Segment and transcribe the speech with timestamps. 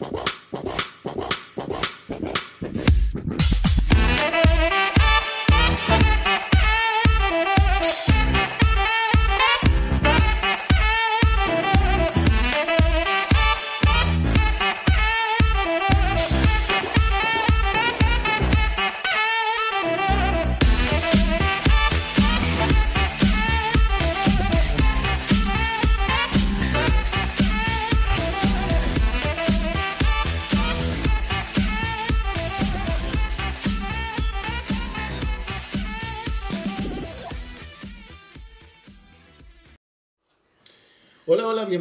[0.00, 0.63] Wow, wow, wow.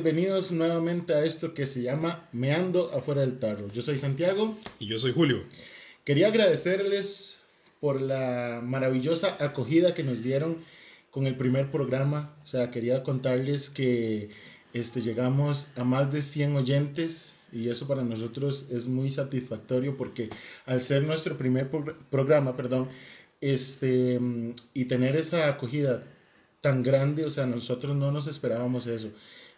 [0.03, 3.67] Bienvenidos nuevamente a esto que se llama Meando afuera del tarro.
[3.71, 4.57] Yo soy Santiago.
[4.79, 5.43] Y yo soy Julio.
[6.03, 7.37] Quería agradecerles
[7.79, 10.57] por la maravillosa acogida que nos dieron
[11.11, 12.35] con el primer programa.
[12.43, 14.29] O sea, quería contarles que
[14.73, 20.29] este, llegamos a más de 100 oyentes y eso para nosotros es muy satisfactorio porque
[20.65, 22.89] al ser nuestro primer pro- programa, perdón,
[23.39, 24.19] este,
[24.73, 26.03] y tener esa acogida
[26.61, 29.09] tan grande, o sea, nosotros no nos esperábamos eso.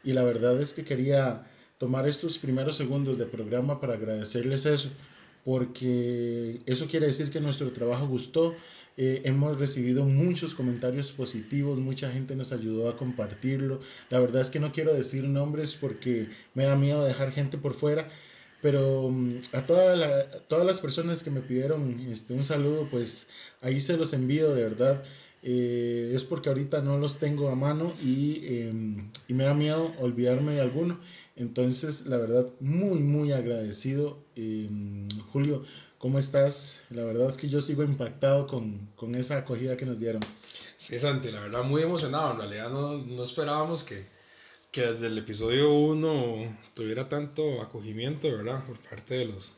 [0.06, 4.98] Y la verdad es que quería tomar estos primeros segundos de programa para agradecerles eso,
[5.44, 8.56] porque eso quiere decir que nuestro trabajo gustó.
[8.98, 13.82] Eh, hemos recibido muchos comentarios positivos, mucha gente nos ayudó a compartirlo.
[14.10, 17.74] La verdad es que no quiero decir nombres porque me da miedo dejar gente por
[17.74, 18.08] fuera,
[18.62, 23.30] pero mm, a toda la- todas las personas que me pidieron este, un saludo, pues
[23.62, 25.04] ahí se los envío de verdad.
[25.48, 28.74] Eh, es porque ahorita no los tengo a mano y, eh,
[29.28, 31.00] y me da miedo olvidarme de alguno.
[31.36, 34.18] Entonces, la verdad, muy, muy agradecido.
[34.36, 34.68] Eh,
[35.32, 35.64] Julio,
[36.00, 36.86] ¿cómo estás?
[36.90, 40.24] La verdad es que yo sigo impactado con, con esa acogida que nos dieron.
[40.78, 42.32] Sí, Santi, la verdad muy emocionado.
[42.32, 44.04] En realidad no, no esperábamos que,
[44.72, 48.66] que desde el episodio 1 tuviera tanto acogimiento, ¿verdad?
[48.66, 49.54] Por parte de los,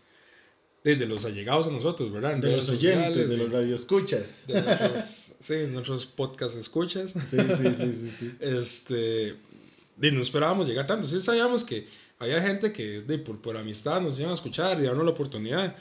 [0.96, 2.34] de, los allegados a nosotros, ¿verdad?
[2.34, 4.46] En De redes los oyentes, sociales, de los radioescuchas.
[4.48, 7.12] de nuestros, sí, nuestros podcast escuchas.
[7.12, 8.32] Sí, sí, sí, sí, sí.
[8.40, 9.36] Este,
[10.02, 11.08] y no esperábamos llegar tanto.
[11.08, 11.86] Sí sabíamos que
[12.20, 15.76] había gente que de, por, por amistad nos iban a escuchar y darnos la oportunidad.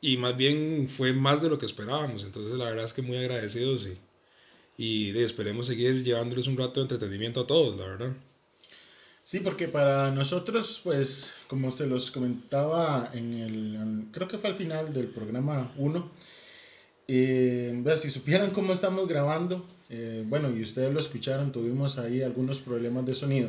[0.00, 2.24] Y más bien fue más de lo que esperábamos.
[2.24, 3.98] Entonces la verdad es que muy agradecidos y,
[4.76, 8.12] y de, esperemos seguir llevándoles un rato de entretenimiento a todos, la verdad.
[9.24, 14.56] Sí, porque para nosotros, pues, como se los comentaba en el, creo que fue al
[14.56, 16.10] final del programa 1,
[17.08, 22.58] eh, si supieran cómo estamos grabando, eh, bueno, y ustedes lo escucharon, tuvimos ahí algunos
[22.60, 23.48] problemas de sonido.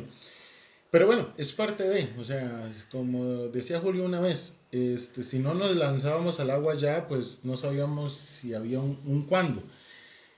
[0.91, 5.55] Pero bueno, es parte de, o sea, como decía Julio una vez, este, si no
[5.55, 9.63] nos lanzábamos al agua ya, pues no sabíamos si había un, un cuándo.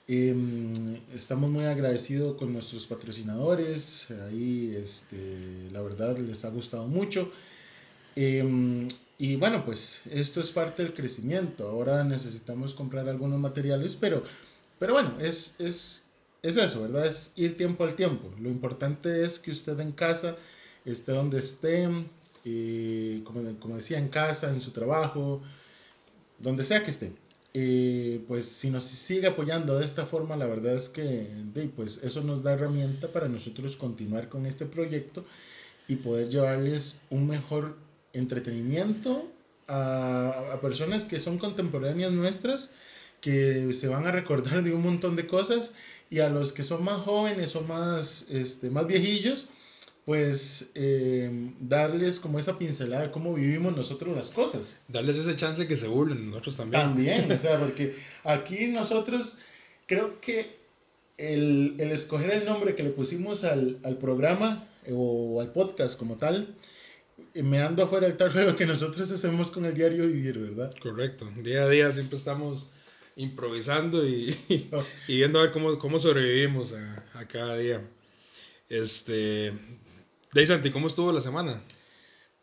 [0.08, 0.72] Em,
[1.16, 4.12] estamos muy agradecidos con nuestros patrocinadores.
[4.28, 5.18] Ahí, este,
[5.72, 7.32] la verdad, les ha gustado mucho.
[8.16, 11.68] Em, y bueno, pues esto es parte del crecimiento.
[11.68, 14.24] Ahora necesitamos comprar algunos materiales, pero,
[14.80, 16.06] pero bueno, es, es,
[16.44, 17.08] es eso, ¿verdad?
[17.08, 18.32] Es ir tiempo al tiempo.
[18.40, 20.38] Lo importante es que usted en casa
[20.86, 21.90] esté donde esté,
[22.46, 25.42] eh, como, como decía, en casa, en su trabajo,
[26.40, 27.25] donde sea que esté
[28.28, 31.30] pues si nos sigue apoyando de esta forma, la verdad es que
[31.76, 35.24] pues eso nos da herramienta para nosotros continuar con este proyecto
[35.88, 37.78] y poder llevarles un mejor
[38.12, 39.26] entretenimiento
[39.68, 42.74] a, a personas que son contemporáneas nuestras,
[43.22, 45.74] que se van a recordar de un montón de cosas
[46.10, 49.48] y a los que son más jóvenes o más, este, más viejillos,
[50.06, 54.82] pues eh, darles como esa pincelada de cómo vivimos nosotros las cosas.
[54.88, 56.84] Darles ese chance que se burlen nosotros también.
[56.84, 59.40] También, o sea, porque aquí nosotros
[59.88, 60.58] creo que
[61.18, 65.98] el, el escoger el nombre que le pusimos al, al programa eh, o al podcast
[65.98, 66.56] como tal,
[67.34, 70.38] eh, me ando afuera del tarro de lo que nosotros hacemos con el diario vivir,
[70.38, 70.72] ¿verdad?
[70.82, 71.28] Correcto.
[71.42, 72.72] Día a día siempre estamos
[73.16, 74.38] improvisando y,
[75.08, 77.82] y viendo a ver cómo, cómo sobrevivimos a, a cada día.
[78.70, 79.54] Este.
[80.34, 81.62] Dey Santi, ¿cómo estuvo la semana?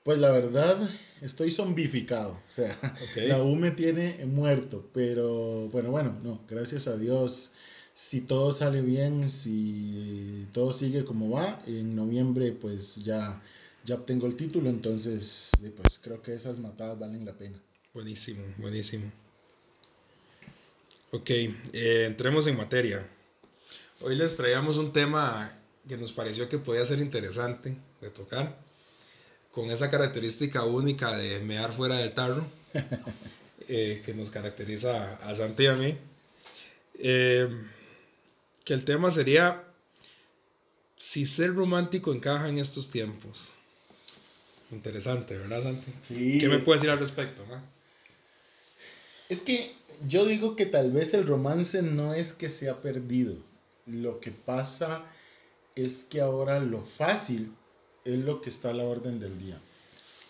[0.03, 0.89] Pues la verdad,
[1.21, 2.33] estoy zombificado.
[2.33, 2.77] O sea,
[3.17, 4.89] la U me tiene muerto.
[4.93, 7.53] Pero bueno, bueno, no, gracias a Dios.
[7.95, 13.43] Si todo sale bien, si todo sigue como va, en noviembre pues ya,
[13.85, 14.71] ya obtengo el título.
[14.71, 17.61] Entonces, pues creo que esas matadas valen la pena.
[17.93, 19.13] Buenísimo, buenísimo.
[21.11, 23.07] Ok, eh, entremos en materia.
[24.01, 28.57] Hoy les traíamos un tema que nos pareció que podía ser interesante de tocar,
[29.51, 32.45] con esa característica única de mear fuera del tarro,
[33.69, 35.97] eh, que nos caracteriza a Santi y a mí.
[36.99, 37.49] Eh,
[38.65, 39.65] que el tema sería
[40.97, 43.55] si ser romántico encaja en estos tiempos.
[44.71, 45.93] interesante, ¿verdad, Santi?
[46.03, 47.45] Sí, ¿Qué me es- puedes decir al respecto?
[47.47, 47.63] ma?
[49.29, 49.75] Es que
[50.07, 53.35] yo digo que tal vez el romance no es que se ha perdido.
[53.87, 55.05] Lo que pasa
[55.75, 57.55] es que ahora lo fácil
[58.05, 59.59] es lo que está a la orden del día.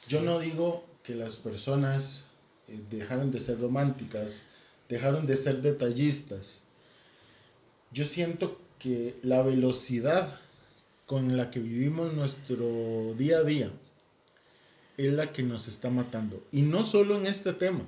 [0.09, 2.27] Yo no digo que las personas
[2.69, 4.47] eh, dejaron de ser románticas,
[4.89, 6.63] dejaron de ser detallistas.
[7.93, 10.41] Yo siento que la velocidad
[11.07, 13.71] con la que vivimos nuestro día a día
[14.97, 16.43] es la que nos está matando.
[16.53, 17.85] Y no solo en este tema,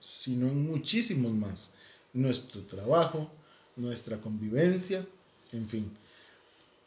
[0.00, 1.74] sino en muchísimos más.
[2.12, 3.30] Nuestro trabajo,
[3.76, 5.06] nuestra convivencia,
[5.52, 5.90] en fin.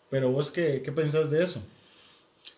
[0.09, 1.61] Pero vos, ¿qué, qué pensás de eso?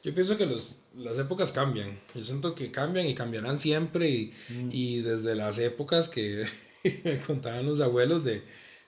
[0.03, 2.00] Yo pienso que los, las épocas cambian.
[2.15, 4.09] Yo siento que cambian y cambiarán siempre.
[4.09, 4.33] Y,
[4.71, 6.45] y desde las épocas que
[7.03, 8.44] me contaban los abuelos de,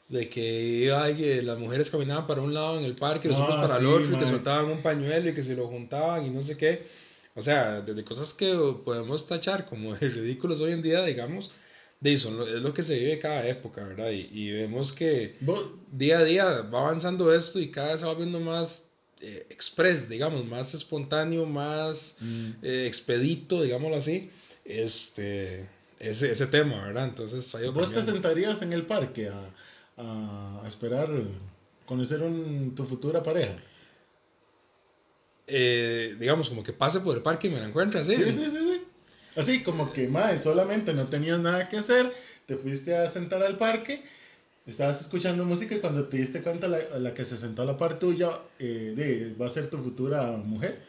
[0.10, 3.60] de que ay, las mujeres caminaban para un lado en el parque, los Ah, hombres
[3.60, 6.30] para el sí, otro, y que soltaban un pañuelo y que se lo juntaban y
[6.30, 6.84] no sé qué.
[7.36, 8.54] O sea, desde cosas que
[8.86, 11.52] podemos tachar como ridículos hoy en día, digamos,
[12.04, 14.10] de eso es lo que se vive cada época, ¿verdad?
[14.12, 18.06] Y, y vemos que Vos- día a día va avanzando esto y cada vez se
[18.06, 18.90] va viendo más
[19.22, 22.18] eh, express, digamos, más espontáneo, más
[22.62, 24.30] eh, expedito, digámoslo así,
[24.66, 25.66] este,
[26.00, 27.06] ese, ese tema, ¿verdad?
[27.06, 29.54] Entonces, ido ¿Vos te sentarías en el parque a,
[29.96, 31.10] a- a esperar
[31.86, 33.56] conocer un- tu futura pareja?
[35.48, 38.16] Eh, digamos, como que pase por el parque y me la encuentre así.
[38.16, 38.63] Sí, sí, sí, sí.
[39.36, 42.14] Así como que, mae, solamente no tenías nada que hacer,
[42.46, 44.04] te fuiste a sentar al parque,
[44.66, 47.78] estabas escuchando música y cuando te diste cuenta la, la que se sentó a la
[47.78, 50.82] par tuya eh, de, va a ser tu futura mujer.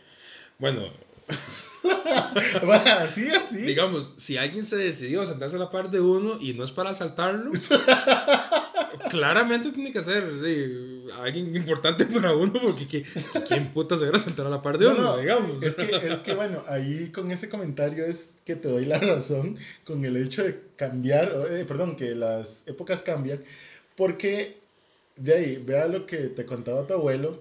[0.58, 0.90] Bueno,
[3.00, 3.58] así, así.
[3.58, 6.70] digamos, si alguien se decidió a sentarse a la par de uno y no es
[6.70, 7.50] para asaltarlo,
[9.10, 14.08] claramente tiene que ser sí, alguien importante para uno, porque que, que ¿quién puta se
[14.08, 15.62] va a sentar a la par de No, uno, no, digamos?
[15.62, 19.56] Es que, es que, bueno, ahí con ese comentario es que te doy la razón
[19.84, 23.40] con el hecho de cambiar, eh, perdón, que las épocas cambian,
[23.96, 24.58] porque
[25.16, 27.40] de ahí, vea lo que te contaba tu abuelo,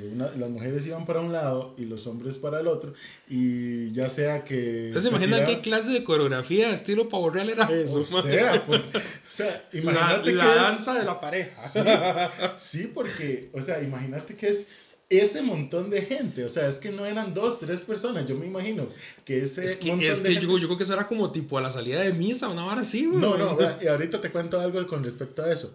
[0.00, 2.92] que una- las mujeres iban para un lado y los hombres para el otro,
[3.28, 4.86] y ya sea que...
[4.88, 8.00] ¿Ustedes se imaginan tiraban- qué clase de coreografía estilo pavo real era eso?
[8.10, 8.22] O man?
[8.24, 12.30] sea, pues, o sea, la, imagínate la que es- danza de la pareja.
[12.56, 14.66] Sí, porque, o sea, imagínate que es
[15.10, 18.46] ese montón de gente, o sea, es que no eran dos, tres personas, yo me
[18.46, 18.88] imagino
[19.24, 21.06] que ese Es que, montón es de que gente- yo, yo creo que eso era
[21.06, 23.20] como tipo a la salida de misa, una vara así, güey.
[23.20, 25.72] No, no, y ahorita te cuento algo con respecto a eso.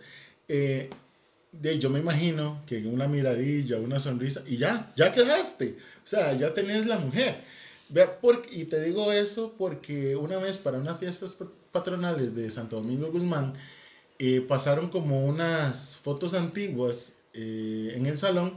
[0.48, 0.90] Eh,
[1.52, 6.34] de, yo me imagino que una miradilla, una sonrisa, y ya, ya quedaste, o sea,
[6.34, 7.36] ya tenés la mujer.
[7.90, 12.50] Vea, por- y te digo eso porque una vez para unas fiestas pa- patronales de
[12.52, 13.54] Santo Domingo Guzmán,
[14.20, 18.54] eh, pasaron como unas fotos antiguas eh, en el salón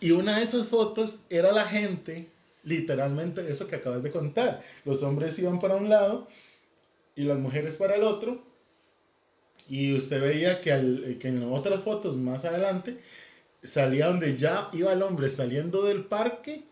[0.00, 2.28] y una de esas fotos era la gente,
[2.64, 4.62] literalmente eso que acabas de contar.
[4.84, 6.28] Los hombres iban para un lado
[7.16, 8.42] y las mujeres para el otro.
[9.70, 12.98] Y usted veía que, al- que en otras fotos más adelante
[13.62, 16.64] salía donde ya iba el hombre saliendo del parque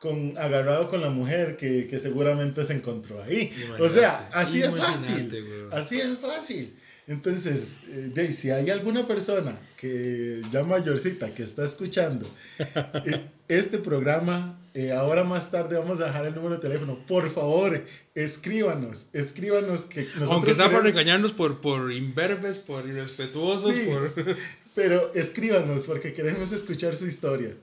[0.00, 3.50] con, agarrado con la mujer que, que seguramente se encontró ahí.
[3.80, 5.28] o sea, así es fácil.
[5.72, 6.76] Así es fácil.
[7.08, 14.58] Entonces, eh, si hay alguna persona que ya mayorcita que está escuchando eh, este programa,
[14.74, 17.04] eh, ahora más tarde vamos a dejar el número de teléfono.
[17.06, 17.84] Por favor,
[18.14, 23.82] escríbanos, escríbanos que nosotros Aunque sea por queremos- regañarnos por, por imberbes, por irrespetuosos, Sí.
[23.86, 24.12] por...
[24.74, 27.54] pero escríbanos porque queremos escuchar su historia.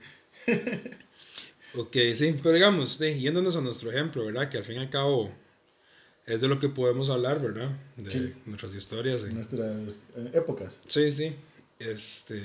[1.76, 4.50] Ok, sí, pero digamos, yéndonos a nuestro ejemplo, ¿verdad?
[4.50, 5.32] Que al fin y al cabo
[6.30, 7.70] es de lo que podemos hablar, ¿verdad?
[7.98, 8.34] De Sí.
[8.46, 9.26] nuestras historias.
[9.30, 10.80] Y- nuestras eh, épocas.
[10.88, 11.34] Sí, sí.
[11.80, 12.42] Este.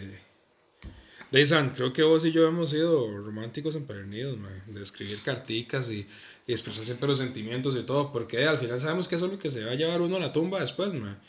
[1.30, 6.06] Deisan, creo que vos y yo hemos sido románticos empedernidos, man, de escribir carticas y,
[6.46, 9.38] y expresar siempre los sentimientos y todo, porque al final sabemos que eso es lo
[9.38, 11.20] que se va a llevar uno a la tumba después, man.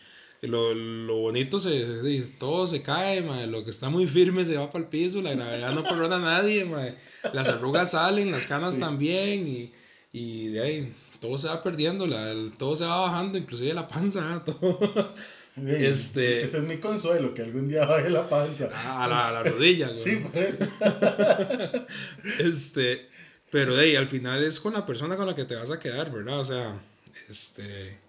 [0.44, 3.52] Y Lo, lo bonito se, todo se cae, man.
[3.52, 6.20] lo que está muy firme se va para el piso, la gravedad no perdona a
[6.20, 6.96] nadie, man.
[7.34, 8.80] las arrugas salen, las canas Sí.
[8.80, 9.72] también y,
[10.14, 10.94] y de ahí
[11.26, 15.14] todo se va perdiendo, la, el- todo se va bajando, inclusive la panza, todo.
[15.66, 18.70] Este- Ese es mi consuelo, que algún día baje la panza.
[19.04, 20.02] A la, a la rodilla, güey.
[20.04, 20.66] Sí, por eso.
[22.40, 23.08] Este,
[23.50, 26.12] pero ahí, al final es con la persona con la que te vas a quedar,
[26.12, 26.40] ¿verdad?
[26.40, 26.78] O sea,
[27.30, 28.00] este.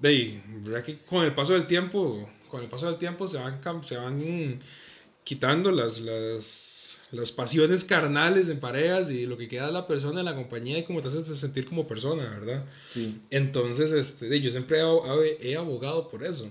[0.00, 0.82] De ahí, ¿verdad?
[0.82, 4.60] Que con el paso del tiempo, con el paso del tiempo se van, se van
[5.24, 10.20] quitando las, las, las pasiones carnales en parejas y lo que queda es la persona
[10.20, 12.64] en la compañía y cómo te haces sentir como persona, ¿verdad?
[12.92, 13.20] Sí.
[13.30, 14.78] Entonces, este, yo siempre
[15.40, 16.50] he, abogado por eso,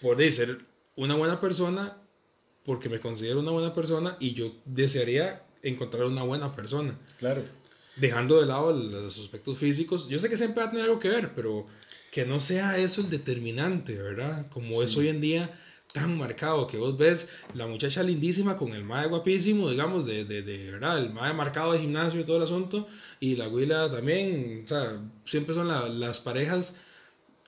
[0.00, 0.58] por ser
[0.94, 1.96] una buena persona,
[2.64, 6.96] porque me considero una buena persona y yo desearía encontrar una buena persona.
[7.18, 7.42] Claro.
[7.96, 11.08] dejando de lado los aspectos físicos, yo sé que siempre va a tener algo que
[11.08, 11.66] ver, pero
[12.10, 14.48] que no sea eso el determinante, ¿verdad?
[14.50, 15.50] Como es hoy en día
[15.92, 20.42] tan marcado que vos ves la muchacha lindísima con el mae guapísimo, digamos, de, de,
[20.42, 22.86] de verdad, el mae marcado de gimnasio y todo el asunto,
[23.20, 26.74] y la huila también, o sea, siempre son las parejas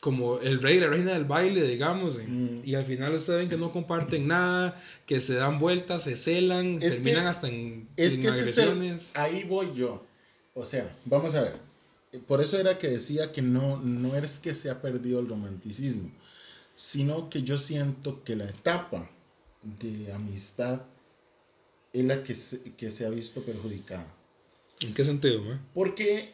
[0.04, 2.56] como el rey y la reina del baile, digamos, mm.
[2.62, 6.78] y al final ustedes ven que no comparten nada, que se dan vueltas, se celan,
[6.78, 9.16] terminan hasta en, agresiones.
[9.16, 10.04] ahí voy yo.
[10.52, 11.56] O sea, vamos a ver.
[12.26, 16.12] Por eso era que decía que no, no es que se ha perdido el romanticismo,
[16.74, 19.08] sino que yo siento que la etapa
[19.62, 20.82] de amistad
[21.92, 24.12] es la que se, que se ha visto perjudicada.
[24.80, 25.42] ¿En qué sentido?
[25.72, 26.32] Porque,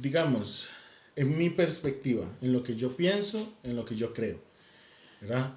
[0.00, 0.68] digamos,
[1.16, 4.38] en mi perspectiva, en lo que yo pienso, en lo que yo creo.
[5.20, 5.54] ¿verdad?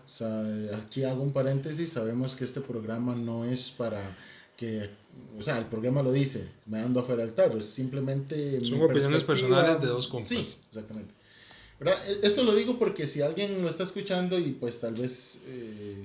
[0.76, 4.16] aquí hago un paréntesis, sabemos que este programa no es para
[4.56, 4.90] que,
[5.38, 8.60] o sea, el programa lo dice, me ando afuera del tarro, es simplemente...
[8.64, 10.30] Son opiniones personales de dos compas.
[10.30, 11.14] Sí, exactamente.
[11.80, 11.98] ¿Verdad?
[12.10, 15.44] E, esto lo digo porque si alguien lo está escuchando y pues tal vez...
[15.48, 15.96] Eh,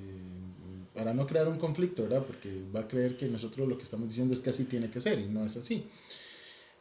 [0.93, 2.23] para no crear un conflicto, ¿verdad?
[2.27, 5.01] Porque va a creer que nosotros lo que estamos diciendo es que así tiene que
[5.01, 5.87] ser y no es así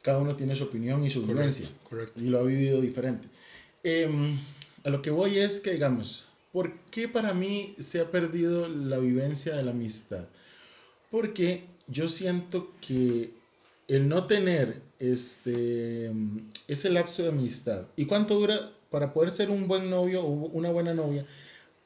[0.01, 1.69] cada uno tiene su opinión y su vivencia.
[2.17, 3.27] Y lo ha vivido diferente.
[3.83, 4.39] Em,
[4.83, 8.97] a lo que voy es que, digamos, ¿por qué para mí se ha perdido la
[8.97, 10.25] vivencia de la amistad?
[11.11, 13.31] Porque yo siento que
[13.87, 16.11] el no tener este,
[16.67, 20.71] ese lapso de amistad, ¿y cuánto dura para poder ser un buen novio o una
[20.71, 21.25] buena novia?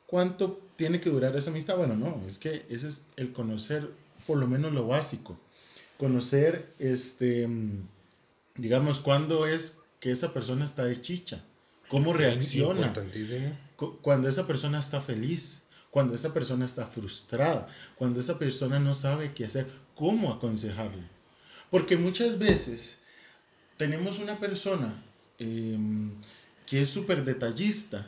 [0.07, 1.77] ¿Cuánto tiene que durar esa amistad?
[1.77, 3.89] Bueno, no, es que ese es el conocer
[4.27, 5.37] por lo menos lo básico.
[5.97, 7.47] Conocer este
[8.55, 11.43] digamos, cuándo es que esa persona está de chicha,
[11.87, 12.93] cómo reacciona,
[14.01, 19.33] cuando esa persona está feliz, cuando esa persona está frustrada, cuando esa persona no sabe
[19.33, 21.03] qué hacer, cómo aconsejarle.
[21.69, 22.99] Porque muchas veces
[23.77, 25.03] tenemos una persona
[25.39, 26.11] em,
[26.65, 28.07] que es súper detallista,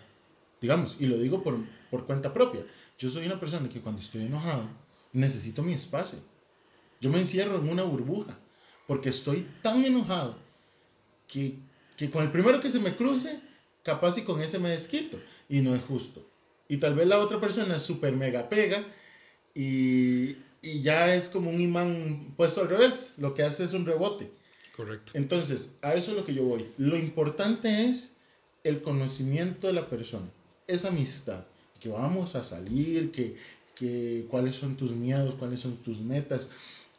[0.62, 1.57] digamos, y lo digo por,
[1.89, 2.65] por cuenta propia.
[2.97, 4.67] Yo soy una persona que cuando estoy enojado
[5.13, 6.19] necesito mi espacio.
[7.01, 8.38] Yo me encierro en una burbuja
[8.88, 10.38] porque estoy tan enojado
[11.27, 11.55] que,
[11.97, 13.39] que con el primero que se me cruce,
[13.83, 15.19] capaz y con ese me desquito.
[15.50, 16.25] Y no es justo.
[16.67, 18.83] Y tal vez la otra persona es súper mega pega
[19.53, 23.13] y, y, ya es como un imán puesto al revés.
[23.17, 24.31] Lo que hace es un rebote.
[24.75, 25.13] Correcto.
[25.15, 26.65] Entonces, a eso es lo que yo voy.
[26.77, 28.17] Lo importante es
[28.65, 30.25] el conocimiento de la persona,
[30.67, 31.45] esa amistad,
[31.79, 33.38] que vamos a salir, que,
[33.75, 36.50] que cuáles son tus miedos, cuáles son tus metas,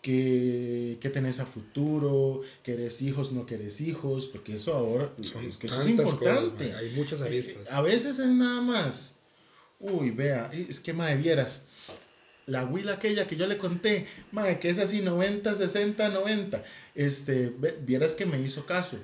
[0.00, 5.11] que, que, tenés a futuro, que eres hijos, no que eres hijos, porque eso ahora
[5.18, 6.73] es que eso es importante.
[6.73, 7.73] hay muchas eh, aristas.
[7.73, 9.16] A veces es nada más,
[9.80, 11.64] uy, vea, es que madre vieras,
[12.46, 16.62] la huila aquella que yo le conté, madre, que es así 90, 60, 90,
[16.94, 18.99] este, vieras que me hizo caso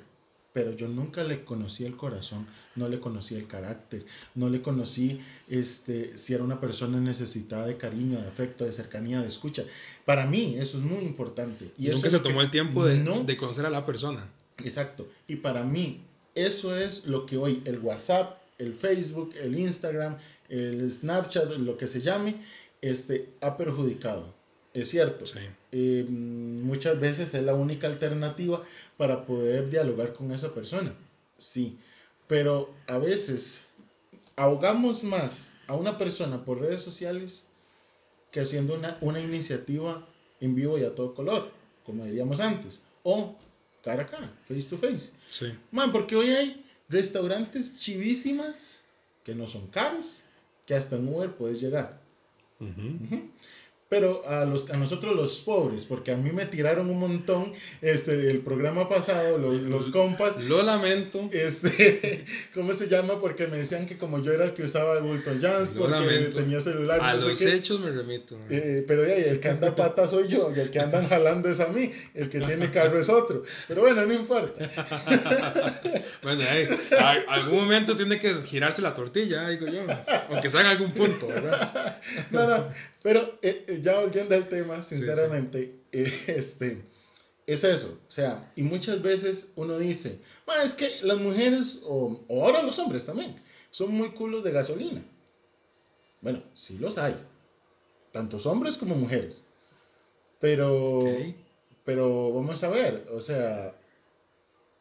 [0.52, 4.04] pero yo nunca le conocí el corazón, no le conocí el carácter,
[4.34, 9.20] no le conocí este, si era una persona necesitada de cariño, de afecto, de cercanía,
[9.20, 9.64] de escucha.
[10.04, 11.70] Para mí eso es muy importante.
[11.78, 14.28] Y, nunca se tomó el tiempo de, de conocer a la persona.
[14.58, 15.08] Exacto.
[15.26, 16.02] Y para mí
[16.34, 20.16] eso es lo que hoy el WhatsApp, el Facebook, el Instagram,
[20.48, 22.36] el Snapchat, lo que se llame,
[22.80, 24.34] este, ha perjudicado
[24.74, 25.24] es cierto.
[25.70, 28.62] Eh, muchas veces es la única alternativa
[28.96, 30.94] para poder dialogar con esa persona.
[31.38, 31.78] Sí.
[32.26, 33.64] Pero a veces
[34.36, 37.46] ahogamos más a una persona por redes sociales
[38.30, 40.06] que haciendo una, una iniciativa
[40.40, 41.50] en vivo y a todo color,
[41.84, 42.84] como diríamos antes.
[43.02, 43.36] O
[43.84, 45.12] cara a cara, face to face.
[45.28, 45.52] Sí.
[45.70, 48.82] Man, porque hoy hay restaurantes chivísimas
[49.22, 50.22] que no son caros,
[50.64, 52.00] que hasta en Uber puedes llegar
[53.92, 58.30] pero a, los, a nosotros los pobres, porque a mí me tiraron un montón este,
[58.30, 60.42] el programa pasado, los, los compas.
[60.44, 61.28] Lo lamento.
[61.30, 63.20] Este, ¿Cómo se llama?
[63.20, 66.62] Porque me decían que como yo era el que usaba el Bulton Jans, porque tenía
[66.62, 67.00] celular.
[67.02, 68.38] A los hechos me remito.
[68.48, 71.60] Eh, pero ya, el que anda pata soy yo, y el que andan jalando es
[71.60, 73.42] a mí, el que tiene carro es otro.
[73.68, 74.70] Pero bueno, no importa.
[76.22, 76.66] bueno, ahí,
[77.28, 79.82] algún momento tiene que girarse la tortilla, digo yo,
[80.30, 82.00] aunque sea en algún punto, ¿verdad?
[82.30, 82.68] no, no,
[83.02, 86.82] pero eh, eh, ya volviendo al tema, sinceramente, eh, este,
[87.46, 87.98] es eso.
[88.08, 90.20] O sea, y muchas veces uno dice,
[90.62, 93.34] es que las mujeres, o, ahora los hombres también,
[93.70, 95.04] son muy culos de gasolina.
[96.20, 97.16] Bueno, sí los hay.
[98.12, 99.44] Tantos hombres como mujeres.
[100.38, 101.04] Pero,
[101.84, 103.74] pero vamos a ver, o sea,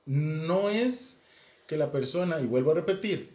[0.05, 1.21] no es
[1.67, 3.29] que la persona, y vuelvo a repetir,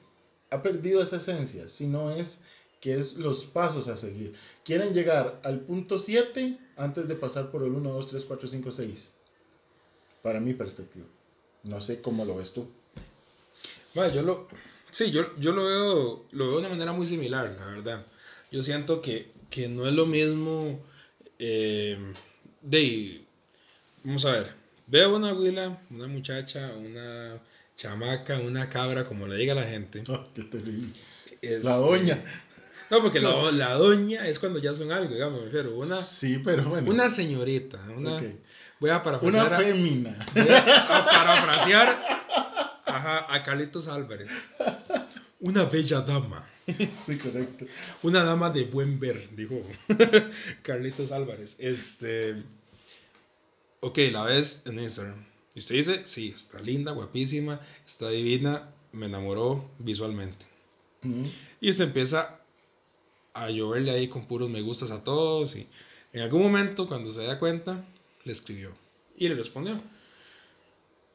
[0.50, 2.42] ha perdido esa esencia, sino es
[2.86, 4.32] que es los pasos a seguir.
[4.64, 8.70] Quieren llegar al punto 7 antes de pasar por el 1, 2, 3, 4, 5,
[8.70, 9.10] 6.
[10.22, 11.04] para mi perspectiva.
[11.64, 12.68] No sé cómo lo ves tú.
[13.92, 14.46] Bueno, yo lo,
[14.92, 18.06] sí, yo, yo lo, veo, lo veo de una manera muy similar, la verdad.
[18.52, 20.78] Yo siento que, que no es lo mismo
[21.40, 21.98] eh,
[22.62, 23.20] de,
[24.04, 24.52] vamos a ver,
[24.86, 27.40] veo una abuela, una muchacha, una
[27.74, 30.04] chamaca, una cabra, como le diga la gente.
[30.08, 30.92] Oh, ¿qué te leí?
[31.42, 32.16] Es- La doña.
[32.90, 35.74] No, porque La, la doña es cuando ya son algo, digamos, me refiero.
[35.76, 36.90] Una, Sí, pero bueno.
[36.90, 38.22] una señorita, una, Ok.
[38.80, 40.26] voy a parafrasear, Una a, fémina.
[40.34, 42.18] voy a, a parafrasear
[42.86, 44.50] ajá, a Carlitos Álvarez.
[45.40, 46.48] Una bella dama.
[47.06, 47.66] Sí, correcto.
[48.02, 49.62] Una dama de buen ver, dijo
[50.62, 51.56] Carlitos Álvarez.
[51.58, 52.42] Este.
[53.80, 55.24] Ok, la ves en Instagram.
[55.54, 60.46] Y usted dice, sí, está linda, guapísima, está divina, me enamoró visualmente.
[61.60, 62.36] Y usted empieza
[63.36, 65.56] a lloverle ahí con puros me gustas a todos.
[65.56, 65.68] Y
[66.12, 67.84] en algún momento, cuando se da cuenta,
[68.24, 68.72] le escribió.
[69.16, 69.80] Y le respondió.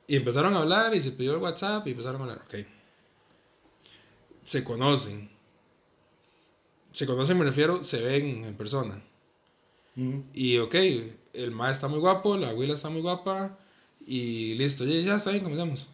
[0.08, 2.42] Y empezaron a hablar y se pidió el WhatsApp y empezaron a hablar.
[2.46, 2.68] Ok.
[4.44, 5.30] Se conocen.
[6.92, 9.02] Se conocen, me refiero, se ven en persona.
[10.34, 10.76] Y ok,
[11.34, 13.58] el ma está muy guapo, la abuela está muy guapa.
[14.06, 15.88] Y listo, ya, ya está bien, comenzamos.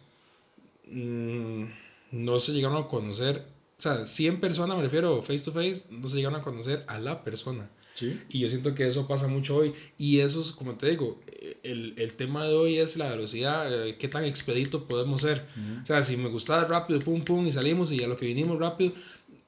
[0.86, 1.64] Mm,
[2.12, 3.44] no se llegaron a conocer.
[3.78, 6.98] O sea, 100 personas, me refiero face to face, no se llegaron a conocer a
[6.98, 7.70] la persona.
[7.94, 8.20] Sí.
[8.28, 9.72] Y yo siento que eso pasa mucho hoy.
[9.96, 11.16] Y eso es, como te digo,
[11.62, 15.46] el, el tema de hoy es la velocidad, eh, qué tan expedito podemos ser.
[15.56, 15.82] Ujú.
[15.82, 18.58] O sea, si me gustaba rápido, pum, pum, y salimos y a lo que vinimos
[18.58, 18.92] rápido,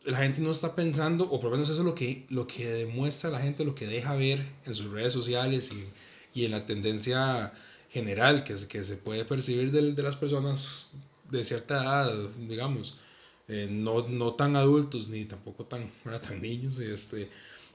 [0.04, 2.68] la gente no está pensando, o por lo menos eso es lo que, lo que
[2.70, 6.64] demuestra la gente, lo que deja ver en sus redes sociales y, y en la
[6.66, 7.52] tendencia
[7.90, 10.90] general que, que se puede percibir del- de, las personas
[11.30, 12.96] de cierta edad, digamos,
[13.50, 15.90] eh, no, no tan adultos ni tampoco tan,
[16.28, 17.28] tan niños, este,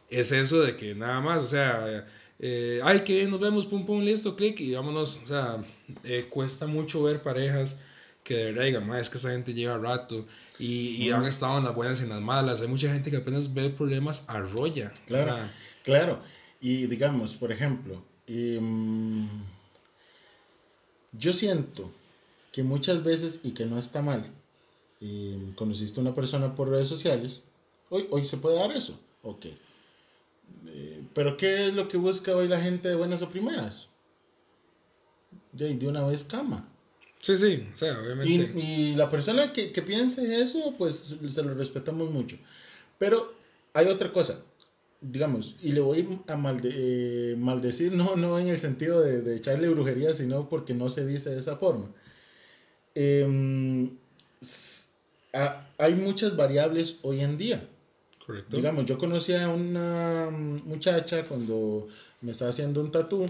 [0.10, 2.06] es eso de que nada más, o sea,
[2.40, 5.64] eh, ay, que nos vemos, pum, pum, listo, clic y vámonos, o sea,
[6.04, 7.78] eh, cuesta mucho ver parejas
[8.24, 10.26] que de verdad digan, "Ma, es que esta gente lleva rato
[10.58, 13.18] y, y han estado en las buenas y en las malas, hay mucha gente que
[13.18, 15.24] apenas ve problemas arrolla, Claro.
[15.24, 16.24] o sea, Claro,
[16.60, 19.28] y digamos, por ejemplo, em,
[21.12, 21.92] yo siento
[22.52, 24.32] que muchas veces, y que no está mal,
[25.02, 27.44] em, conociste a una persona por redes sociales,
[27.90, 29.46] hoy, hoy se puede dar eso, ok.
[30.68, 33.88] Eh, Pero ¿qué es lo que busca hoy la gente de buenas o primeras?
[35.58, 36.68] Y de una vez cama.
[37.20, 41.44] sí, sí, o sea, Y, obviamente, y la persona que, que piense eso, pues se
[41.44, 42.38] lo respetamos mucho.
[42.98, 43.34] Pero
[43.74, 44.42] hay otra cosa,
[45.02, 49.36] digamos, y le voy a malde- eh, maldecir, no, no en el sentido de, de
[49.38, 51.90] echarle brujería, sino porque no se dice de esa forma.
[54.42, 54.75] S-
[55.36, 57.68] a- hay muchas variables hoy en día.
[58.26, 61.88] correcto, Digamos, yo conocí a una muchacha cuando
[62.22, 63.30] me estaba haciendo un tatú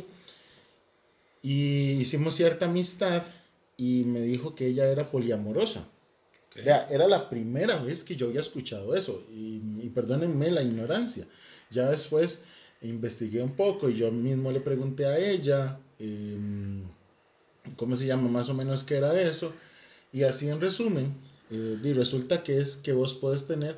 [1.41, 3.23] y hicimos cierta amistad
[3.77, 5.81] y me dijo que ella era poliamorosa.
[6.49, 10.63] ok, Vea, era la primera vez que yo había escuchado eso y, y perdónenme la
[10.63, 11.25] ignorancia.
[11.69, 12.45] Ya después
[12.81, 16.83] investigué un poco y yo mismo le pregunté a ella em,
[17.77, 19.51] cómo se llama más o menos qué era eso
[20.13, 21.13] y así en resumen
[21.51, 23.77] eh, di, resulta que es que vos puedes tener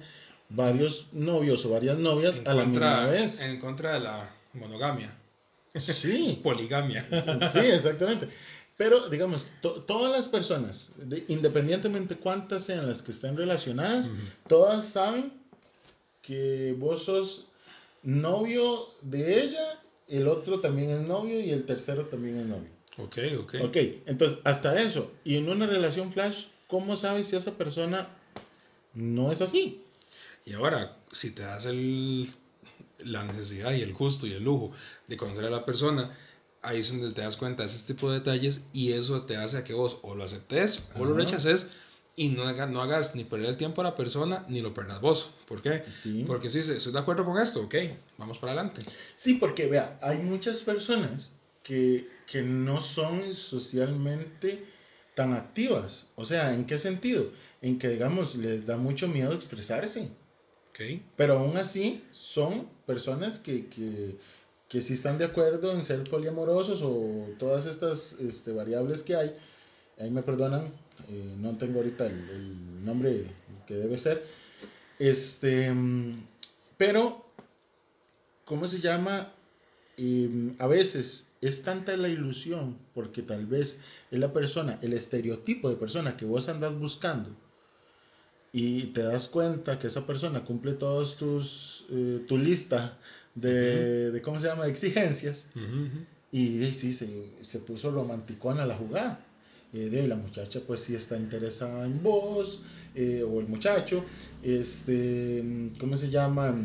[0.50, 3.42] varios novios o varias novias en a la misma contra, vez.
[3.42, 5.14] en contra de la monogamia,
[5.74, 6.40] es Sí.
[6.44, 7.06] poligamia,
[7.52, 8.30] Sí, exactamente.
[8.78, 14.18] Pero, digamos, to- todas las personas, de- independientemente cuántas sean las que estén relacionadas, Ujú.
[14.48, 15.34] todas saben
[16.22, 17.48] que vos sos
[18.04, 22.70] novio de ella, el otro también es novio y el tercero también es novio.
[22.98, 25.12] ok, ok, Ok, entonces, hasta eso.
[25.24, 28.10] Y en una relación flash, ¿cómo sabes si esa persona
[28.94, 29.84] no es así?
[30.46, 32.28] Y ahora, si te das el,
[33.00, 34.72] la necesidad y el gusto y el lujo
[35.08, 36.16] de conocer a la persona,
[36.62, 39.58] ahí es donde te das cuenta de ese tipo de detalles y eso te hace
[39.58, 41.68] a que vos o lo aceptes o lo rechaces
[42.16, 45.00] y no, haga- no hagas ni perder el tiempo a la persona ni lo perdas
[45.02, 45.30] vos.
[45.48, 45.84] ¿Por qué?
[45.90, 46.24] Sí.
[46.26, 47.76] Porque si estoy de acuerdo con esto, ok,
[48.18, 48.82] vamos para adelante.
[49.16, 54.66] Sí, porque vea, hay muchas personas que, que no son socialmente
[55.18, 56.10] tan activas.
[56.16, 57.32] O sea, ¿en qué sentido?
[57.64, 60.12] En que, digamos, les da mucho miedo expresarse.
[60.70, 64.16] Ok, Pero aún así son personas que, que,
[64.70, 69.36] que sí están de acuerdo en ser poliamorosos o todas estas este, variables que hay.
[69.98, 70.66] Ahí me perdonan,
[71.10, 73.24] eh, no tengo ahorita el, el nombre
[73.66, 74.24] que debe ser.
[75.00, 75.74] Este,
[76.78, 77.26] pero,
[78.46, 79.34] ¿cómo se llama?
[79.98, 85.70] Em, a veces es tanta la ilusión, porque tal vez es la persona, el estereotipo
[85.70, 87.30] de persona que vos andas buscando,
[88.52, 92.98] y te das cuenta que esa persona cumple todos tus, eh, tu lista
[93.36, 95.50] de, de, ¿cómo se llama?, de exigencias.
[96.32, 99.24] Y de, sí, se, se puso romanticona la jugada.
[99.74, 102.62] Eh, de la muchacha pues sí está interesada en vos,
[102.96, 104.06] eh, o el muchacho,
[104.42, 105.44] este,
[105.78, 106.56] ¿cómo se llama?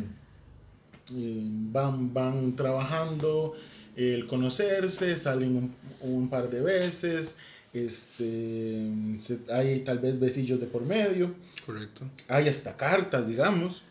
[1.13, 3.55] Eh, van, van trabajando,
[3.95, 7.37] el conocerse, salen un, un par de veces,
[7.73, 8.87] este,
[9.19, 11.33] se- hay tal vez besillos de por medio,
[11.65, 12.05] Correcto.
[12.27, 13.83] hay hasta cartas, digamos,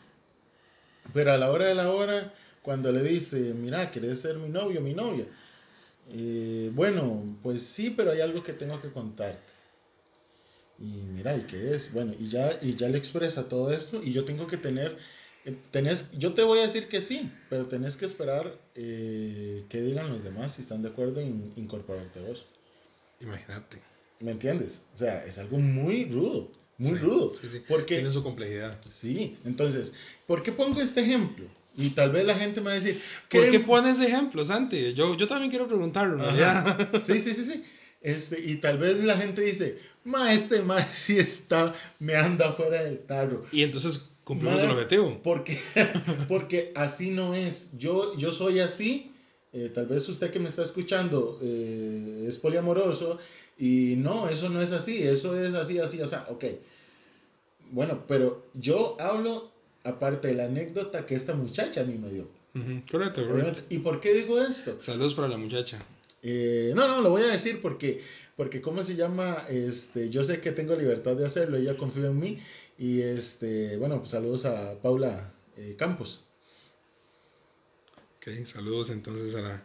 [1.12, 4.81] pero a la hora de la hora, cuando le dice, mira, ¿querés ser mi novio,
[4.81, 5.27] mi novia?
[6.12, 9.53] Eh, bueno, pues sí, pero hay algo que tengo que contarte.
[10.79, 10.85] Y
[11.15, 11.93] mira, ¿y qué es?
[11.93, 14.97] Bueno, y ya, y ya le expresa todo esto y yo tengo que tener,
[15.70, 20.09] tenés, yo te voy a decir que sí, pero tenés que esperar eh, que digan
[20.11, 22.46] los demás si están de acuerdo en incorporarte vos.
[23.20, 23.78] Imagínate.
[24.20, 24.83] ¿Me entiendes?
[24.94, 27.35] O sea, es algo muy rudo, muy Sí, rudo.
[27.40, 27.62] Sí, sí.
[27.66, 28.78] Porque Tiene su complejidad.
[28.88, 29.94] Sí, entonces,
[30.26, 31.44] ¿por qué pongo este ejemplo?
[31.76, 33.00] Y tal vez la gente me va a decir,
[33.31, 34.92] ¿Por qué pones ejemplos, Santi?
[34.92, 36.64] Yo, yo también quiero preguntarlo, Ajá.
[36.76, 36.90] realidad.
[37.07, 37.64] Sí, sí, sí, sí.
[38.02, 42.83] Este, y tal vez la gente dice, ma, este ma sí está, me anda afuera
[42.83, 43.46] del tarro.
[43.52, 45.20] Y entonces cumplimos el objetivo.
[45.22, 45.58] Porque,
[46.28, 47.76] porque así no es.
[47.78, 49.12] Yo, yo soy así.
[49.52, 53.18] eh, tal vez usted que me está escuchando eh, es poliamoroso
[53.58, 55.02] y no, eso no es así.
[55.02, 56.44] Eso es así, así, o sea, ok.
[57.70, 59.50] Bueno, pero yo hablo
[59.85, 62.28] aparte de la anécdota que esta muchacha a mí me dio.
[62.54, 63.32] Ujú, Correcto, correcto.
[63.32, 63.62] Obviamente.
[63.70, 64.78] ¿Y por qué digo esto?
[64.78, 65.78] Saludos para la muchacha.
[66.22, 68.00] Eh, no, no, lo voy a decir porque,
[68.37, 69.46] porque ¿cómo se llama?
[69.48, 72.38] Este, yo sé que tengo libertad de hacerlo, ella confía en mí.
[72.78, 76.24] Y este, bueno, pues saludos a Paula eh, Campos.
[78.16, 79.64] Ok, saludos entonces a la,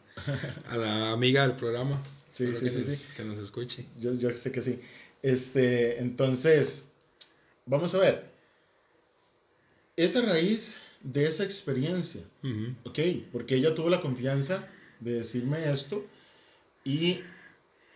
[0.69, 2.01] a la amiga del programa.
[2.29, 3.13] Sí, sí, que, sí, nos, sí.
[3.15, 3.85] que nos escuche.
[3.99, 4.79] Yo, yo sé que sí.
[5.23, 6.89] Este, entonces,
[7.65, 8.25] vamos a ver.
[9.95, 12.75] Es a raíz de esa experiencia, Ujú.
[12.83, 12.99] ¿ok?
[13.31, 14.67] Porque ella tuvo la confianza
[14.99, 16.05] de decirme esto
[16.83, 17.21] y,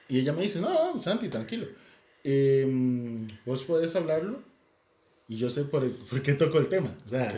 [0.07, 1.67] y ella me dice, no, no, Santi, tranquilo.
[2.23, 4.41] Em, Vos podés hablarlo
[5.31, 6.93] y yo sé por, por qué toco el tema.
[7.05, 7.33] O sea,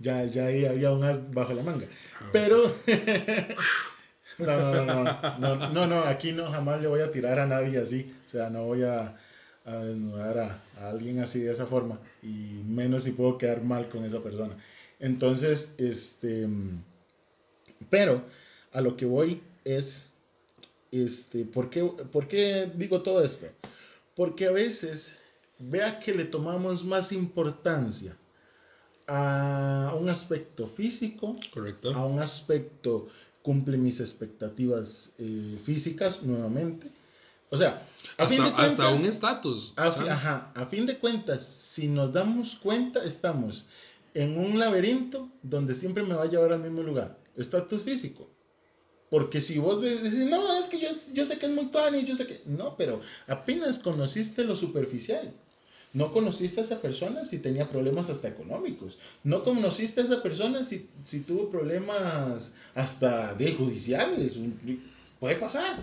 [0.00, 1.86] ya, ya ahí había un as bajo la manga.
[2.20, 2.74] Ah, Pero.
[4.38, 7.46] no, no, no, no, no, no, no, aquí no jamás le voy a tirar a
[7.46, 8.12] nadie así.
[8.26, 9.16] O sea, no voy a,
[9.64, 12.00] a desnudar a, a alguien así de esa forma.
[12.20, 14.56] Y menos si puedo quedar mal con esa persona.
[14.98, 16.48] Entonces, este.
[17.90, 18.24] Pero
[18.72, 20.06] a lo que voy es.
[20.90, 23.46] Este, ¿por qué, ¿Por qué digo todo esto?
[24.16, 25.18] Porque a veces,
[25.58, 28.16] vea que le tomamos más importancia
[29.06, 31.94] a un aspecto físico, Correcto.
[31.94, 33.08] a un aspecto
[33.42, 36.88] cumple mis expectativas eh, físicas nuevamente.
[37.50, 37.86] O sea,
[38.18, 39.74] a fin Hasta, de hasta cuentas- un estatus.
[39.76, 43.66] ajá, a fin de cuentas, si nos damos cuenta, estamos
[44.14, 47.16] en un laberinto donde siempre me va a llevar al mismo lugar.
[47.36, 48.28] Estatus físico.
[49.10, 52.16] Porque si vos dices, no, es que yo, yo sé que es muy tuanis, yo
[52.16, 52.42] sé que...
[52.46, 55.32] No, pero apenas conociste lo superficial.
[55.92, 58.98] No conociste a esa persona si tenía problemas hasta económicos.
[59.24, 64.36] No conociste a esa persona si, si tuvo problemas hasta de judiciales.
[65.20, 65.82] Puede pasar.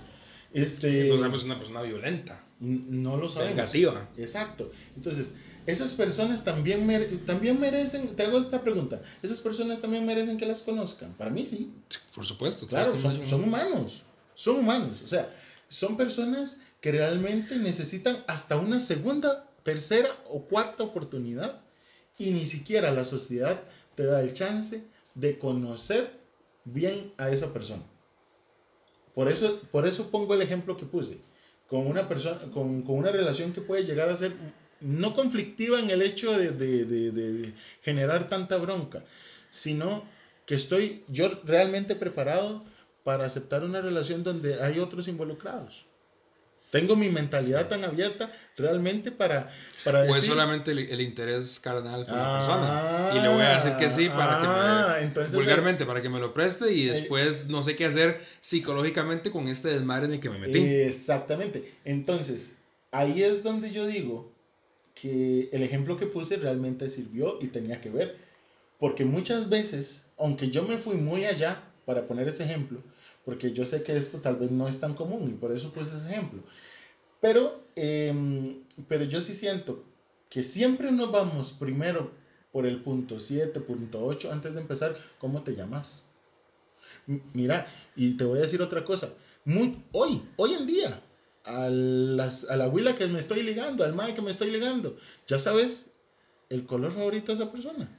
[0.54, 3.56] Este, No sabemos si es una persona violenta, no lo sabemos.
[3.58, 4.08] vengativa.
[4.18, 4.72] Exacto.
[4.96, 5.34] Entonces,
[5.66, 10.46] esas personas también, mere- también merecen, te hago esta pregunta, ¿esas personas también merecen que
[10.46, 11.13] las conozcan?
[11.13, 11.72] Para mí sí.
[12.13, 12.68] Por supuesto.
[12.68, 14.04] Claro, son, son humanos,
[14.36, 15.00] son humanos.
[15.04, 15.34] O sea,
[15.70, 21.62] son personas que realmente necesitan hasta una segunda, tercera o cuarta oportunidad
[22.17, 23.62] y ni siquiera la sociedad
[23.95, 24.84] te da el chance
[25.15, 26.19] de conocer
[26.65, 27.84] bien a esa persona.
[29.13, 31.19] Por eso, por eso pongo el ejemplo que puse,
[31.67, 34.34] con una persona, con, con una relación que puede llegar a ser
[34.82, 39.04] no conflictiva en el hecho de, de- de- de generar tanta bronca,
[39.49, 40.04] sino
[40.45, 42.63] que estoy yo realmente preparado
[43.04, 45.86] para aceptar una relación donde hay otros involucrados.
[46.74, 49.50] Tengo mi mentalidad tan abierta realmente para,
[49.86, 50.32] para O es decir...
[50.32, 53.12] solamente el, el interés carnal con la Ah, persona.
[53.16, 55.04] Y le voy a decir que sí para que ah, me.
[55.06, 59.48] entonces- vulgarmente, para que me lo preste y después no sé qué hacer psicológicamente con
[59.48, 60.58] este desmadre en el que me metí.
[60.58, 61.72] Exactamente.
[61.86, 62.56] Entonces,
[62.92, 64.32] ahí es donde yo digo
[65.00, 68.18] que el ejemplo que puse realmente sirvió y tenía que ver.
[68.80, 72.80] Porque muchas veces, aunque yo me fui muy allá para poner ese ejemplo,
[73.26, 75.96] porque yo sé que esto tal vez no es tan común y por eso puse
[75.98, 76.42] ese ejemplo.
[77.22, 79.84] Pero, em, pero yo sí siento
[80.30, 82.12] que siempre nos vamos primero
[82.52, 86.04] por el punto 7, punto 8, antes de empezar, ¿cómo te llamas?
[87.34, 89.10] Mira, y te voy a decir otra cosa.
[89.46, 91.00] Muy, hoy, hoy en día,
[91.46, 94.98] a, las, a la huila que me estoy ligando, al mae que me estoy ligando,
[95.28, 95.92] ya sabes
[96.50, 97.90] el color favorito de esa persona.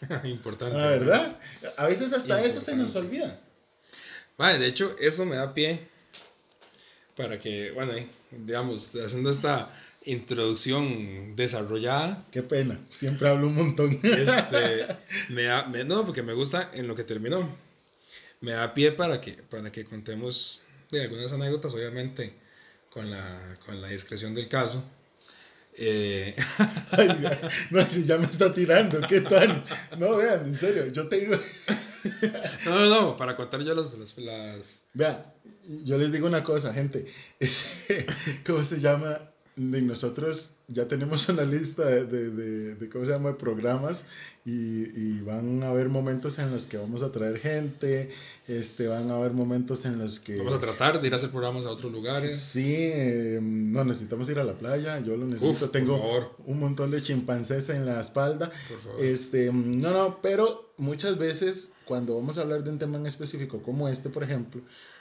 [0.24, 0.76] Importante.
[0.76, 1.38] La verdad,
[1.76, 2.98] a veces hasta eso se nos Importante.
[2.98, 3.40] olvida.
[4.36, 5.80] Vale, de hecho, eso me da pie
[7.16, 7.92] para que, bueno,
[8.30, 9.70] digamos, haciendo esta
[10.04, 12.24] introducción desarrollada.
[12.32, 14.00] Qué pena, siempre hablo un montón.
[14.02, 14.86] Este,
[15.30, 17.48] me da, no, porque me gusta en lo que terminó.
[18.40, 22.34] Me da pie para que, para que contemos de algunas anécdotas, obviamente,
[22.90, 24.84] con la, con la discreción del caso.
[25.76, 26.34] Eh...
[27.70, 29.64] no, si ya me está tirando, ¿qué tal?
[29.98, 31.36] No, vean, en serio, yo tengo...
[32.66, 33.94] no, no, no, para contar yo las...
[33.94, 34.82] las, las...
[34.94, 35.24] Vean,
[35.84, 37.06] yo les digo una cosa, gente.
[38.46, 39.33] ¿Cómo se llama?
[39.56, 44.06] De nosotros ya tenemos una lista de, de, de, ¿cómo se llama?, de programas
[44.44, 48.10] y, y, van a haber momentos en los que vamos a traer gente,
[48.46, 50.36] este, van a haber momentos en los que...
[50.36, 52.38] Vamos a tratar de ir a hacer programas a otros lugares.
[52.38, 57.02] Sí, em, no, necesitamos ir a la playa, yo lo necesito, tengo un montón de
[57.02, 58.52] chimpancés en la espalda.
[58.68, 59.04] Por favor.
[59.04, 63.62] Este, no, no, pero muchas veces cuando vamos a hablar de un tema en específico
[63.62, 64.60] como este, por ejemplo,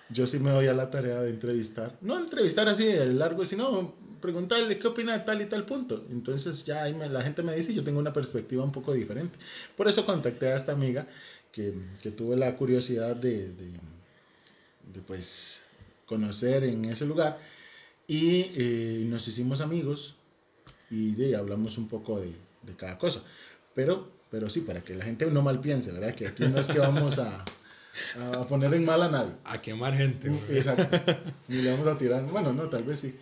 [0.10, 3.94] yo sí me doy a la tarea de entrevistar, no entrevistar así de largo, sino
[4.24, 6.06] preguntarle qué opina de tal y tal punto.
[6.10, 9.38] Entonces ya ahí la gente me dice, yo tengo una perspectiva un poco diferente.
[9.76, 11.06] Por eso contacté a esta amiga
[11.52, 13.72] que, que tuve la curiosidad de, de,
[14.94, 15.64] de, pues
[16.06, 17.38] conocer en ese lugar
[18.08, 20.16] y eh, nos hicimos amigos
[20.90, 22.32] y de, hablamos un poco de,
[22.62, 23.22] de cada cosa.
[23.76, 26.16] Pero, pero sí, para que la gente no mal piense, ¿verdad?
[26.16, 27.44] Que aquí no es que vamos a
[28.20, 29.34] a poner en mal a nadie.
[29.46, 30.32] A quemar gente.
[30.50, 30.98] Exacto.
[31.48, 32.24] Ni le vamos a tirar.
[32.24, 33.16] Bueno, no, tal vez sí.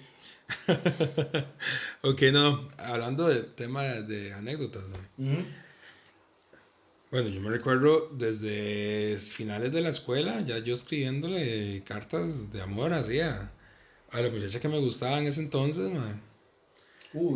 [2.02, 2.66] ok, no.
[2.78, 4.84] Hablando del tema de, anécdotas,
[7.12, 12.94] Bueno, yo me recuerdo desde finales de la escuela, ya yo escribiéndole cartas de amor
[12.94, 13.52] así a,
[14.12, 15.92] a la muchacha que me gustaba en ese entonces,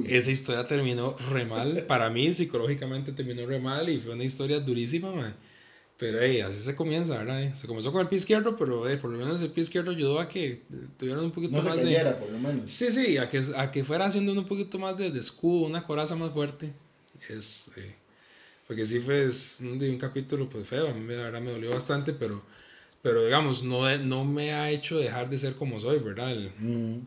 [0.08, 1.86] Esa historia terminó re mal.
[1.86, 5.36] Para mí, psicológicamente terminó re mal y fue una historia durísima, man.
[5.98, 7.54] Pero hey, así se comienza, ¿verdad?
[7.54, 10.28] Se comenzó con el pie izquierdo, pero por lo menos el pie izquierdo ayudó a
[10.28, 10.62] que
[10.98, 12.16] tuvieran un poquito más de.
[12.20, 12.70] por lo menos.
[12.70, 16.16] Sí, sí, a que, a que fuera haciendo un poquito más de, escudo, una coraza
[16.16, 16.74] más fuerte.
[17.30, 17.96] Este,
[18.68, 19.30] porque sí fue
[19.62, 22.44] un, un capítulo pues feo, a mí la verdad me dolió bastante, pero,
[23.02, 26.32] pero digamos, no, no me ha hecho dejar de ser como soy, ¿verdad?
[26.32, 27.04] El, mm.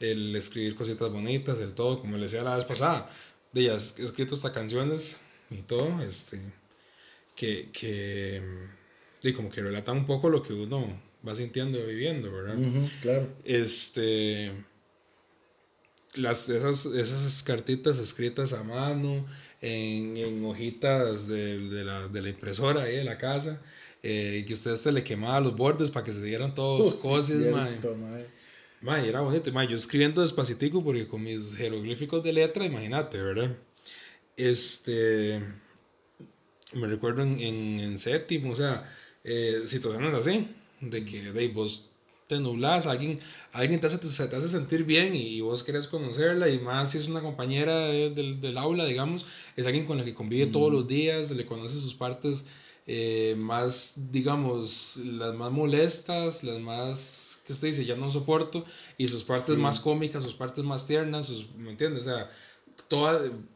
[0.00, 3.10] el escribir cositas bonitas, el todo, como le decía la vez pasada.
[3.52, 6.40] De he escrito hasta canciones y todo, este
[7.40, 8.42] que, que
[9.22, 10.86] y como que relata un poco lo que uno
[11.26, 12.56] va sintiendo y viviendo, ¿verdad?
[13.00, 13.28] claro.
[13.44, 14.52] Este,
[16.16, 19.24] las, esas, esas cartitas escritas a mano,
[19.62, 23.62] en, en hojitas de, de, la, de, la, impresora ahí de la casa,
[24.02, 27.36] eh, que usted este le quemaba los bordes para que se siguieran todos cosas,
[28.82, 29.08] mae.
[29.08, 29.50] era bonito.
[29.50, 33.56] Mae, yo escribiendo despacitico porque con mis jeroglíficos de letra, imagínate, ¿verdad?
[34.36, 35.40] Este
[36.72, 38.88] me recuerdo en, en, en séptimo, o sea,
[39.24, 40.48] eh, situaciones así,
[40.80, 41.90] de que de, vos
[42.26, 43.18] te nublás, alguien,
[43.52, 47.08] alguien te, hace, te, hace sentir bien y, vos querés conocerla, y más si es
[47.08, 51.30] una compañera del, del aula, digamos, es alguien con la que convive todos los días,
[51.32, 52.44] le conoce sus partes
[52.86, 58.64] eh, más, digamos, las más molestas, las más, que usted dice, ya no soporto,
[58.96, 62.06] y sus partes más cómicas, sus partes más tiernas, sus, ¿me entiendes?
[62.06, 62.30] O sea,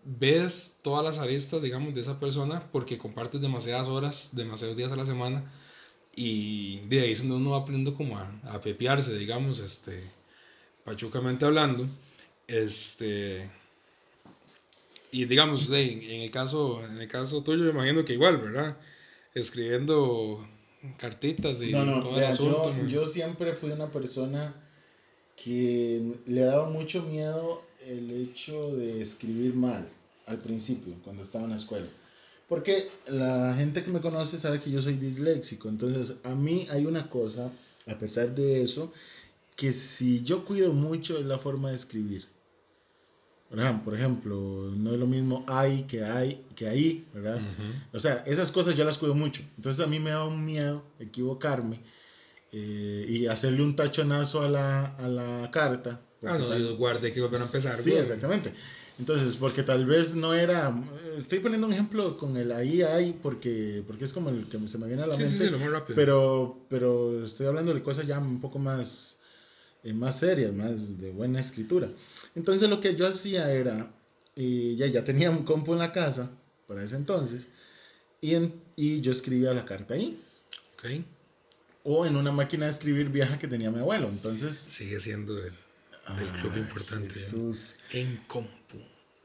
[0.05, 4.97] ves todas las aristas, digamos, de esa persona porque compartes demasiadas horas, demasiados días a
[4.97, 5.51] la semana
[6.17, 10.01] y de ahí es donde uno va aprendiendo como a, a pepearse, digamos, este,
[10.85, 11.89] pachucamente hablando,
[12.47, 13.51] este,
[15.11, 18.77] y digamos, en, el caso, en el caso tuyo, me imagino que igual, ¿verdad?
[19.33, 20.45] Escribiendo
[20.97, 22.75] cartitas y todo el asunto.
[22.83, 24.55] Yo, yo siempre fui una persona
[25.37, 29.87] que le daba mucho miedo el hecho de escribir mal
[30.27, 31.87] al principio, cuando estaba en la escuela.
[32.49, 35.69] Porque la gente que me conoce sabe que yo soy disléxico.
[35.69, 37.51] Entonces, a mí hay una cosa,
[37.87, 38.93] a pesar de eso,
[39.57, 42.27] que si yo cuido mucho es la forma de escribir.
[43.85, 47.41] Por ejemplo, no es lo mismo hay que hay que ahí, ¿verdad?
[47.93, 49.43] O sea, esas cosas yo las cuido mucho.
[49.57, 51.79] Entonces a mí me da un miedo equivocarme
[52.51, 57.41] eh, y hacerle un tachonazo a la, a la carta Ah, no, guardé que volver
[57.41, 57.81] a empezar.
[57.81, 58.53] Sí, exactamente.
[58.99, 60.75] Entonces, porque tal vez no era.
[61.19, 64.79] Estoy poniendo un ejemplo con el ahí, ahí, porque, porque es como el que se
[64.79, 65.33] me viene a la mente.
[65.33, 65.97] Sí, sí, lo más rápido.
[65.97, 69.19] Pero, pero estoy hablando de cosas ya un poco más,
[69.83, 71.89] eh, más serias, más de buena escritura.
[72.37, 73.91] Entonces, lo que yo hacía era.
[74.37, 76.31] Ya, ya tenía un compu en la casa
[76.69, 77.49] para ese entonces.
[78.21, 80.19] Y, en, y yo escribía la carta ahí.
[80.75, 81.05] Ok.
[81.83, 84.09] O en una máquina de escribir vieja que tenía mi abuelo.
[84.09, 84.57] Entonces.
[84.57, 85.53] Sigue siendo él
[86.19, 87.15] del club importante.
[87.15, 87.81] Jesús.
[87.93, 88.79] En compu.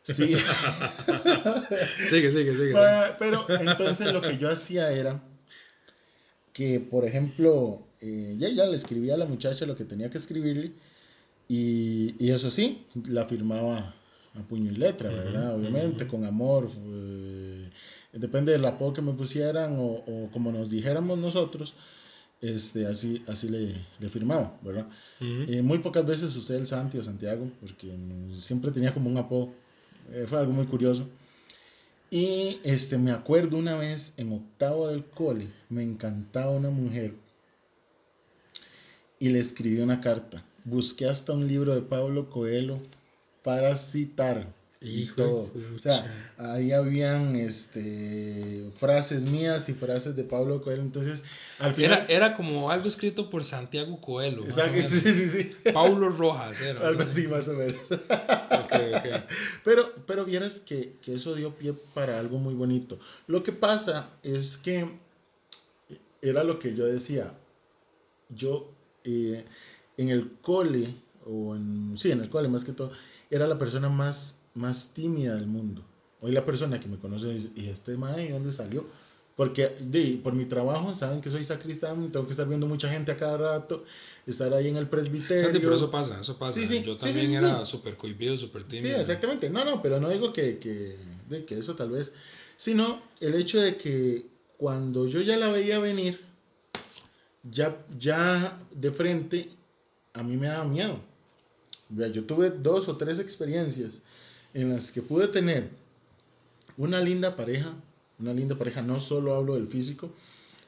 [0.03, 0.35] Sí.
[2.09, 2.73] sigue, sigue, sigue.
[3.19, 5.21] Pero entonces lo que yo hacía era
[6.53, 10.17] que, por ejemplo, eh, ya, ya le escribía a la muchacha lo que tenía que
[10.17, 10.73] escribirle
[11.47, 13.95] Y, y eso sí, la firmaba
[14.35, 15.55] a puño y letra, ¿verdad?
[15.55, 16.69] Obviamente, con amor.
[16.87, 17.69] eh,
[18.13, 21.75] depende del apodo que me pusieran o, o como nos dijéramos nosotros,
[22.41, 24.87] este, así, así le, le firmaba, ¿verdad?
[25.19, 27.93] Eh, muy pocas veces usé el Santi o Santiago, porque
[28.37, 29.49] siempre tenía como un apodo.
[30.11, 31.07] Eh, fue algo muy curioso.
[32.11, 37.13] Y este, me acuerdo una vez en octavo del cole, me encantaba una mujer
[39.19, 40.43] y le escribí una carta.
[40.63, 42.79] Busqué hasta un libro de Pablo Coelho
[43.43, 44.47] para citar.
[44.81, 45.51] Y Hijo todo.
[45.75, 50.81] O sea, ahí habían este, frases mías y frases de Pablo Coelho.
[50.81, 51.25] Entonces,
[51.59, 52.05] al final.
[52.07, 54.45] Era, era como algo escrito por Santiago Coelho.
[54.45, 54.89] Exacto, menos.
[54.89, 55.51] sí, sí, sí.
[55.73, 56.87] Paulo Rojas era.
[56.87, 57.91] Algo así, más o menos.
[57.91, 59.23] Ok, ok.
[59.65, 62.97] Pero, pero vieras que, que eso dio pie para algo muy bonito.
[63.27, 64.89] Lo que pasa es que
[66.21, 67.33] era lo que yo decía.
[68.29, 68.71] Yo
[69.03, 69.45] eh,
[69.97, 72.91] en el cole, o en, sí, en el cole más que todo,
[73.29, 75.83] era la persona más, más tímida del mundo.
[76.21, 78.85] Hoy la persona que me conoce, y este mae, ¿de dónde salió?
[79.37, 83.13] Porque di, por mi trabajo, saben que soy sacristán, tengo que estar viendo mucha gente
[83.13, 83.85] a cada rato,
[84.27, 85.45] estar ahí en el presbiterio.
[85.45, 86.59] Santi, pero eso pasa, eso pasa.
[86.59, 87.71] Sí, sí, Yo sí, también sí, sí, era sí.
[87.71, 88.99] súper cohibido, súper Sí, tímido.
[88.99, 89.49] exactamente.
[89.49, 90.97] No, no, pero no digo que, que,
[91.29, 92.13] de que eso tal vez,
[92.57, 96.19] sino el hecho de que cuando yo ya la veía venir,
[97.49, 99.49] ya, ya de frente,
[100.11, 100.99] a mí me daba miedo.
[102.13, 104.03] Yo tuve dos o tres experiencias
[104.53, 105.69] en las que pude tener
[106.77, 107.73] una linda pareja,
[108.19, 110.11] una linda pareja, no solo hablo del físico,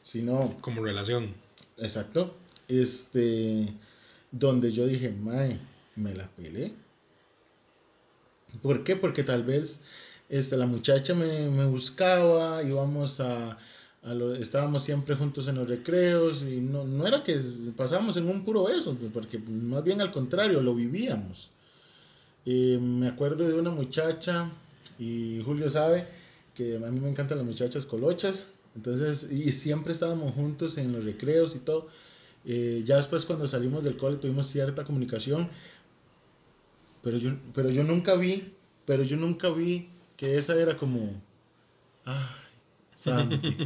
[0.03, 1.33] sino Como relación.
[1.77, 2.33] Exacto.
[2.67, 3.67] Este,
[4.31, 5.59] donde yo dije, mae,
[5.95, 6.73] me la pelé.
[8.61, 8.95] ¿Por qué?
[8.95, 9.81] Porque tal vez
[10.29, 13.57] este, la muchacha me, me buscaba, íbamos a,
[14.03, 17.39] a lo- estábamos siempre juntos en los recreos y no, no era que
[17.75, 21.49] pasábamos en un puro beso, porque más bien al contrario, lo vivíamos.
[22.45, 24.49] Eh, me acuerdo de una muchacha,
[24.97, 26.07] y Julio sabe
[26.55, 31.03] que a mí me encantan las muchachas colochas, entonces, y siempre estábamos juntos en los
[31.03, 31.87] recreos y todo.
[32.45, 35.49] Eh, ya después cuando salimos del cole tuvimos cierta comunicación,
[37.03, 38.53] pero yo, pero yo nunca vi,
[38.85, 41.21] pero yo nunca vi que esa era como,
[42.05, 42.25] ay,
[42.95, 43.57] Santi.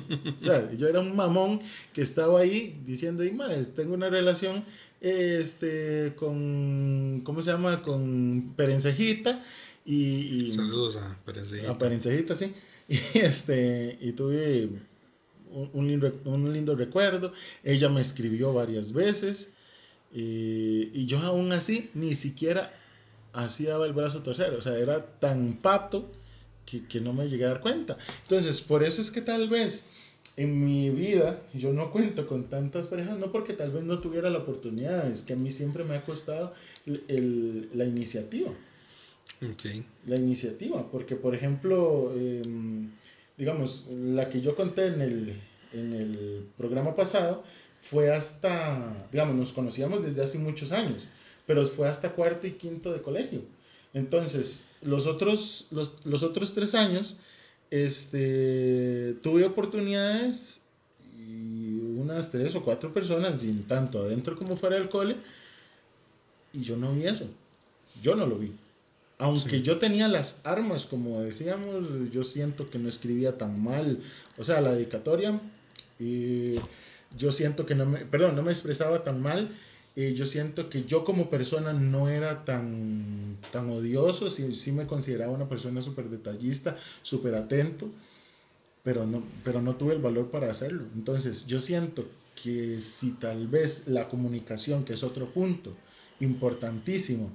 [0.41, 1.59] O sea, yo era un mamón
[1.93, 4.63] que estaba ahí diciendo, y más, tengo una relación
[5.05, 7.83] este, con, ¿cómo se llama?
[7.83, 9.43] Con Perencejita
[9.85, 10.47] y...
[10.47, 11.71] y Saludos a Perencejita.
[11.71, 12.53] a Perencejita, sí.
[12.87, 14.69] Y, este, y tuve
[15.51, 17.33] un, un lindo, un lindo recuerdo.
[17.63, 19.53] Ella me escribió varias veces.
[20.13, 22.73] Y, y yo aún así ni siquiera
[23.33, 24.57] así daba el brazo tercero.
[24.57, 26.11] O sea, era tan pato
[26.65, 27.97] que, que no me llegué a dar cuenta.
[28.23, 29.87] Entonces, por eso es que tal vez
[30.37, 34.29] en mi vida yo no cuento con tantas parejas, no porque tal vez no tuviera
[34.29, 36.53] la oportunidad, es que a mí siempre me ha costado
[36.85, 38.51] el- el- la iniciativa
[39.41, 39.65] Ok.
[40.07, 42.89] la iniciativa, porque por ejemplo, em,
[43.37, 45.33] digamos, la que yo conté en el,
[45.73, 47.43] en el programa pasado
[47.81, 51.07] fue hasta, digamos, nos conocíamos desde hace muchos años,
[51.47, 53.41] pero fue hasta cuarto y quinto de colegio.
[53.93, 57.17] Entonces, los otros, los, los otros tres años,
[57.71, 60.63] este, tuve oportunidades
[61.17, 65.15] y unas tres o cuatro personas, y tanto adentro como fuera del cole,
[66.53, 67.25] y yo no vi eso.
[68.01, 68.51] Yo no lo vi.
[69.17, 69.61] Aunque Sí.
[69.61, 74.01] yo tenía las armas, como decíamos, yo siento que no escribía tan mal.
[74.37, 75.39] O sea, la dedicatoria,
[75.99, 76.55] y
[77.17, 79.49] yo siento que no me, perdón, no me expresaba tan mal.
[79.95, 84.87] Y yo siento que yo como persona no era tan, tan odioso, sí, sí me
[84.87, 87.89] consideraba una persona súper detallista, súper atento,
[88.83, 90.83] pero no, pero no tuve el valor para hacerlo.
[90.95, 92.05] Entonces, yo siento
[92.43, 95.73] que si tal vez la comunicación, que es otro punto
[96.19, 97.31] importantísimo,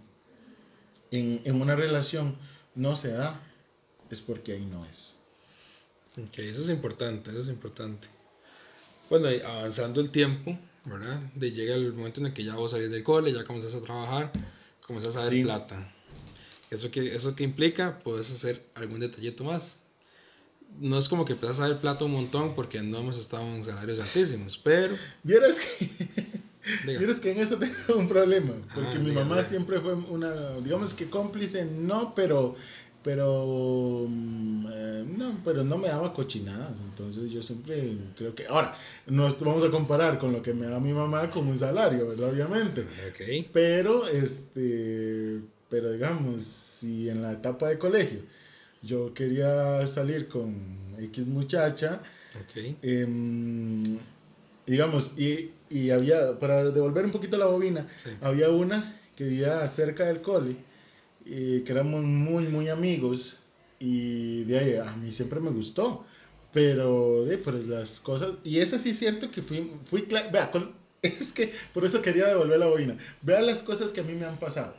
[1.11, 2.37] en, en una relación
[2.75, 3.41] no se da,
[4.11, 5.17] es porque ahí no es.
[6.23, 8.09] Ok, eso es importante, eso es importante.
[9.09, 11.21] Bueno, avanzando el tiempo, ¿verdad?
[11.35, 13.81] De llega el momento en el que ya vos salís del cole, ya comenzás a
[13.83, 14.33] trabajar,
[14.87, 15.43] comenzás a ver Sí.
[15.43, 15.93] plata.
[16.71, 17.99] ¿Eso que, ¿Eso que implica?
[17.99, 19.81] Puedes hacer algún detallito más.
[20.79, 23.65] No es como que empiezas a ver plata un montón porque no hemos estado en
[23.65, 24.97] salarios altísimos, pero...
[25.25, 25.91] Vieras que,
[26.87, 30.95] diga, que en eso tengo un problema, porque Ah, mi mamá siempre fue una, digamos
[30.95, 32.55] que cómplice, no, pero,
[33.03, 38.77] pero, mm, eh, no, pero no me daba cochinadas, entonces yo siempre creo que, ahora,
[39.07, 42.31] no vamos a comparar con lo que me da mi mamá con un salario, ¿verdad?
[42.31, 42.85] Obviamente,
[43.53, 48.21] pero, este, pero digamos, si en la etapa de colegio
[48.83, 50.55] yo quería salir con
[50.99, 52.01] X muchacha.
[52.83, 53.83] Em,
[54.67, 58.11] digamos, y, y había, para devolver un poquito la bobina, Sí.
[58.21, 60.57] había una que vivía cerca del cole,
[61.31, 63.39] y que éramos muy, muy amigos,
[63.79, 66.05] y de ahí a mí siempre me gustó,
[66.53, 70.73] pero de pues las cosas, y eso sí es cierto que fui, fui vea, con,
[71.03, 74.27] es que por eso quería devolver la boina, vea las cosas que a mí me
[74.27, 74.75] han pasado,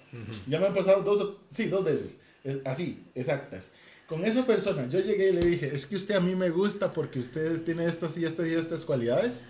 [0.46, 2.20] ya me han pasado dos, sí, dos veces,
[2.66, 3.72] así, exactas.
[4.08, 6.92] Con esa persona, yo llegué y le dije, es que usted a mí me gusta
[6.92, 9.46] porque usted tiene estas y estas y estas cualidades.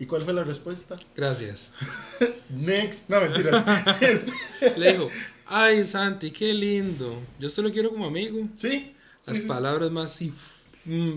[0.00, 0.98] ¿Y cuál fue la respuesta?
[1.14, 1.74] Gracias.
[2.48, 3.08] Next.
[3.10, 3.62] No, mentiras.
[4.00, 5.08] Este, le dijo,
[5.44, 7.20] ay Santi, qué lindo.
[7.38, 8.48] Yo solo quiero como amigo.
[8.56, 8.96] Sí.
[9.26, 10.32] Las palabras más sí.
[10.86, 11.16] Mm,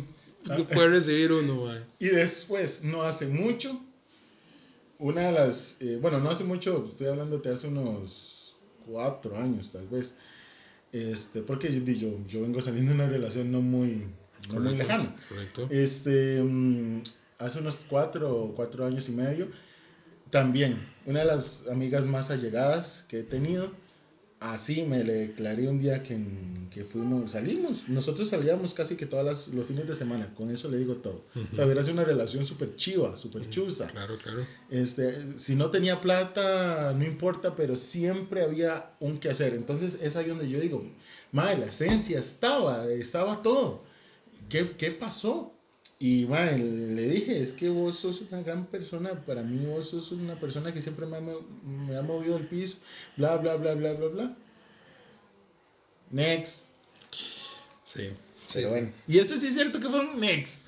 [0.74, 1.86] puede recibir uno, man.
[1.98, 3.82] Y después, no hace mucho,
[5.00, 9.72] una de las, eh, bueno, no hace mucho, estoy hablando de hace unos cuatro años
[9.72, 10.18] tal vez,
[10.92, 14.04] este, porque yo, yo vengo saliendo de una relación no muy,
[14.54, 15.16] no muy lejana.
[15.30, 15.68] Correcto.
[15.70, 17.02] Este, mm,
[17.44, 19.48] hace unos cuatro, cuatro años y medio,
[20.30, 23.72] también una de las amigas más allegadas que he tenido,
[24.40, 26.20] así me le declaré un día que,
[26.70, 30.78] que fuimos, salimos, nosotros salíamos casi que todos los fines de semana, con eso le
[30.78, 31.24] digo todo.
[31.52, 33.88] O sea, hubiera sido una relación súper chiva, súper chusa.
[33.88, 34.46] Claro, claro.
[34.70, 39.54] Este, si no tenía plata, no importa, pero siempre había un que hacer.
[39.54, 40.86] Entonces es ahí donde yo digo,
[41.32, 43.84] madre, la esencia estaba, estaba todo.
[44.50, 45.54] ¿Qué, qué pasó?
[46.06, 50.12] Y madre, le dije, es que vos sos una gran persona, para mí vos sos
[50.12, 52.80] una persona que siempre me ha, me ha movido el piso,
[53.16, 54.38] bla, bla, bla, bla, bla, bla.
[56.12, 56.68] Next.
[57.86, 58.10] Sí,
[58.50, 58.92] sí, bueno.
[59.08, 60.66] Y esto sí es cierto que fue un next.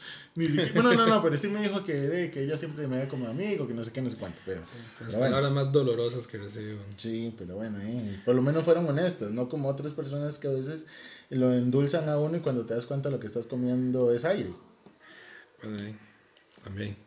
[0.73, 3.67] bueno, no, no, pero sí me dijo que, que ella siempre me ve como amigo,
[3.67, 4.39] que no sé qué, no sé cuánto.
[4.45, 4.61] Pero,
[5.01, 6.79] las palabras más dolorosas que recibo.
[6.95, 10.51] Sí, pero bueno, eh, por lo menos fueron honestas, no como otras personas que a
[10.51, 10.85] veces
[11.29, 14.53] lo endulzan a uno y cuando te das cuenta lo que estás comiendo es aire.
[15.61, 15.97] Bueno,
[16.63, 16.97] también.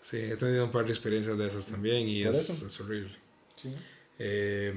[0.00, 3.14] Sí, he tenido un par de experiencias de esas también y es, es, horrible.
[3.56, 3.70] Sí.
[4.18, 4.72] Eh,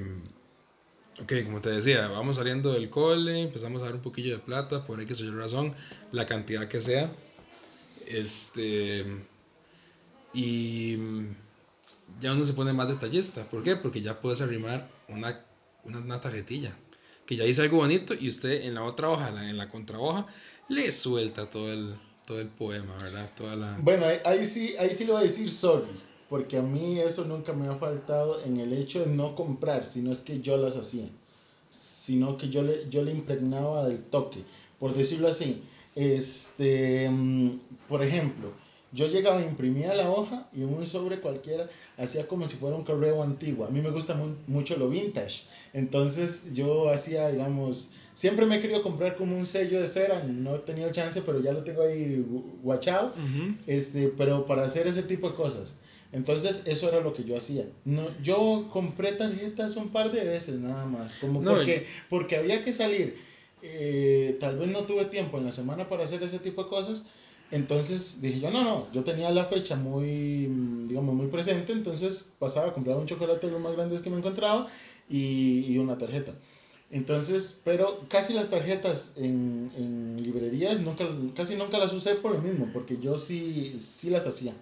[1.22, 4.86] ok, como te decía, vamos saliendo del cole, empezamos a dar un poquillo de plata,
[4.86, 5.76] por X o razón,
[6.12, 7.12] la cantidad que sea.
[8.08, 9.06] Este.
[10.34, 10.98] Y
[12.20, 13.48] ya uno se pone más detallista.
[13.50, 13.76] ¿Por qué?
[13.76, 15.40] Porque ya puedes arrimar una,
[15.84, 16.76] una, una tarjetilla.
[17.26, 20.28] Que ya dice algo bonito y usted en la otra hoja, en la contrahoja,
[20.68, 21.96] le suelta todo el,
[22.32, 23.30] todo el poema, ¿verdad?
[23.36, 23.78] Toda la...
[23.82, 25.92] Bueno, ahí, sí, ahí sí le voy a decir sorry,
[26.30, 30.14] porque a mí eso nunca me ha faltado en el hecho de no comprar, sino
[30.14, 31.10] es que yo las hacía,
[31.70, 34.46] sino que yo le, yo le impregnaba del toque,
[34.80, 35.62] por decirlo así.
[35.94, 37.60] Este, mm,
[37.90, 38.54] por ejemplo,
[38.94, 43.24] yo llegaba, imprimía la hoja y un sobre cualquiera hacía como si fuera un correo
[43.24, 43.66] antiguo.
[43.66, 44.18] A mí me gusta
[44.48, 45.44] mucho lo vintage.
[45.74, 50.56] Entonces yo hacía, digamos, Siempre me he querido comprar como un sello de cera, no
[50.56, 52.26] he tenido chance, pero ya lo tengo ahí
[52.62, 53.14] guachado,
[53.68, 55.74] este, pero para hacer ese tipo de cosas.
[56.12, 57.66] Entonces, eso era lo que yo hacía.
[57.86, 62.74] No, yo compré tarjetas un par de veces nada más, como porque, porque había que
[62.74, 63.18] salir.
[63.64, 67.04] Eh, tal vez no tuve tiempo en la semana para hacer ese tipo de cosas.
[67.52, 70.50] Entonces dije yo, no, no, yo tenía la fecha muy,
[70.88, 74.68] digamos, muy presente, entonces pasaba, compraba un chocolate de los más grandes que me encontraba
[75.10, 76.34] y, y una tarjeta.
[76.92, 82.42] Entonces, pero casi las tarjetas en, en, librerías nunca, casi nunca las usé por lo
[82.42, 84.54] mismo, porque yo sí, sí las hacía.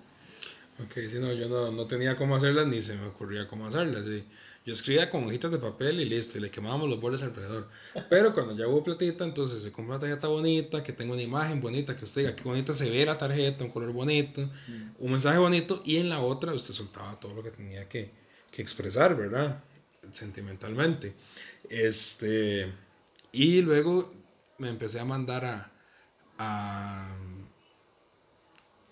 [0.85, 4.05] Ok, sí, no, yo no, no tenía cómo hacerlas ni se me ocurría cómo hacerlas.
[4.65, 7.67] Yo escribía con hojitas de papel y listo, y le quemábamos los bordes alrededor.
[8.09, 11.59] Pero cuando ya hubo platita, entonces se compra una tarjeta bonita, que tenga una imagen
[11.59, 14.91] bonita, que usted diga qué bonita se ve la tarjeta, un color bonito, mm.
[14.99, 18.11] un mensaje bonito, y en la otra usted soltaba todo lo que tenía que,
[18.51, 19.61] que expresar, ¿verdad?
[20.11, 21.13] Sentimentalmente.
[21.69, 22.71] Este,
[23.31, 24.11] y luego
[24.57, 25.71] me empecé a mandar a,
[26.39, 27.15] a,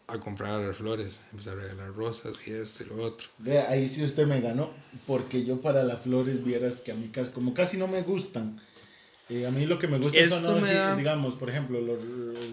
[0.07, 3.28] a comprar flores, empecé a regalar rosas y esto y lo otro.
[3.39, 4.71] Ve, ahí sí usted me ganó,
[5.05, 8.61] porque yo para las flores vieras que a mí casi, como casi no me gustan.
[9.30, 10.63] Eh, a mí lo que me gusta son,
[10.97, 11.82] digamos, por ejemplo,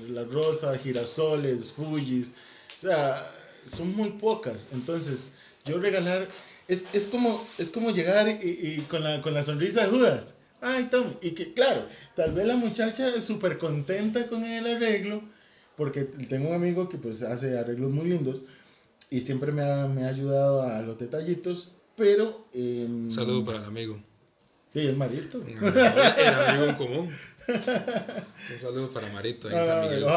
[0.09, 2.33] las rosas, girasoles, fujis,
[2.79, 3.31] o sea,
[3.65, 4.69] son muy pocas.
[4.73, 5.33] Entonces,
[5.65, 6.29] yo regalar
[6.69, 10.35] es, es, como, es como llegar y, y con, la, con la sonrisa de Judas.
[10.61, 11.17] Ay, Tommy.
[11.21, 11.87] Y que, claro,
[12.17, 15.23] tal vez la muchacha es súper contenta con el arreglo,
[15.77, 18.41] porque tengo un amigo que pues hace arreglos muy lindos
[19.11, 22.47] y siempre me ha, me ha ayudado a los detallitos, pero...
[22.55, 24.01] Eh, Saludo para el amigo.
[24.71, 25.43] Sí, el marito.
[25.47, 27.09] El amigo en común.
[27.49, 29.49] Un saludo para Marito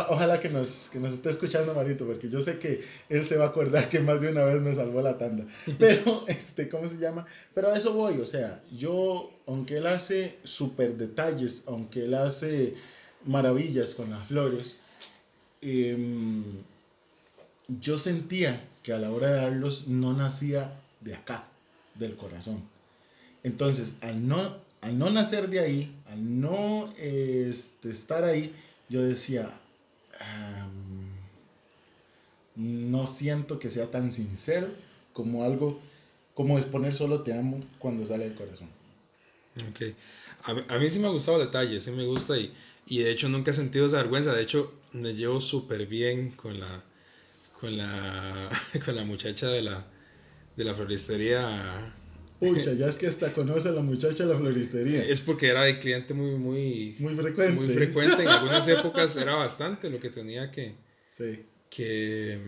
[0.10, 3.46] ojalá que nos, que nos esté escuchando Marito, porque yo sé que él se va
[3.46, 5.46] a acordar que más de una vez me salvó la tanda.
[5.80, 7.26] Pero, este, ¿cómo se llama?
[7.54, 12.76] Pero a eso voy, o sea, yo, aunque él hace súper detalles, aunque él hace
[13.26, 14.80] maravillas con las flores,
[15.62, 16.44] em,
[17.68, 21.46] yo sentía que a la hora de darlos no nacía de acá,
[21.96, 22.62] del corazón.
[23.44, 28.54] Entonces, al no, al no nacer de ahí, al no este, estar ahí,
[28.90, 29.52] yo decía,
[32.56, 34.68] no siento que sea tan sincero
[35.14, 35.80] como algo,
[36.34, 38.70] como exponer solo te amo cuando sale del corazón.
[39.70, 39.94] Ok.
[40.70, 42.54] A, mí sí me ha gustado el detalle, sí me gusta y,
[42.86, 44.34] y de hecho nunca he sentido esa vergüenza.
[44.34, 46.84] De hecho, me llevo súper bien con la,
[47.60, 48.50] con la,
[48.86, 49.86] con la muchacha de la,
[50.56, 51.96] de la floristería.
[52.40, 55.04] Pucha, ya es que hasta conoce a la muchacha de la floristería.
[55.04, 57.54] Es porque era de cliente muy, muy, muy frecuente.
[57.54, 58.22] Muy frecuente.
[58.22, 60.76] En algunas épocas era bastante lo que tenía que,
[61.18, 61.46] sí.
[61.70, 62.40] que,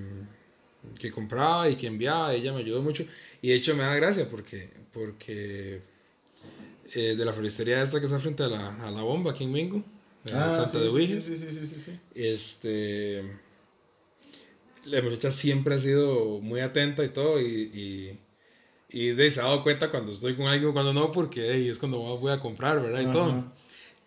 [0.99, 2.33] que compraba y que enviaba.
[2.35, 3.03] Ella me ayudó mucho.
[3.41, 5.81] Y de hecho me da gracia porque, porque
[6.95, 9.51] eh, de la floristería esta que está frente a la, a la bomba aquí en
[9.51, 9.83] Mingo,
[10.33, 13.23] ah, Santa de Sí, sí, sí, sí, sí, Este,
[14.85, 18.19] la muchacha siempre ha sido muy atenta y todo y, y,
[18.91, 22.31] y se ha dado cuenta cuando estoy con alguien cuando no, porque es cuando voy
[22.31, 23.01] a comprar, ¿verdad?
[23.01, 23.51] Y todo.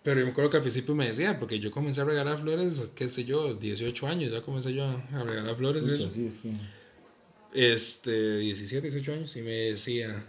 [0.03, 2.91] Pero yo me acuerdo que al principio me decía, porque yo comencé a regalar flores,
[2.95, 5.87] qué sé yo, 18 años, ya comencé yo a regalar flores.
[5.87, 6.09] eso.
[7.55, 10.27] Este, 17, 18 años, y me decía,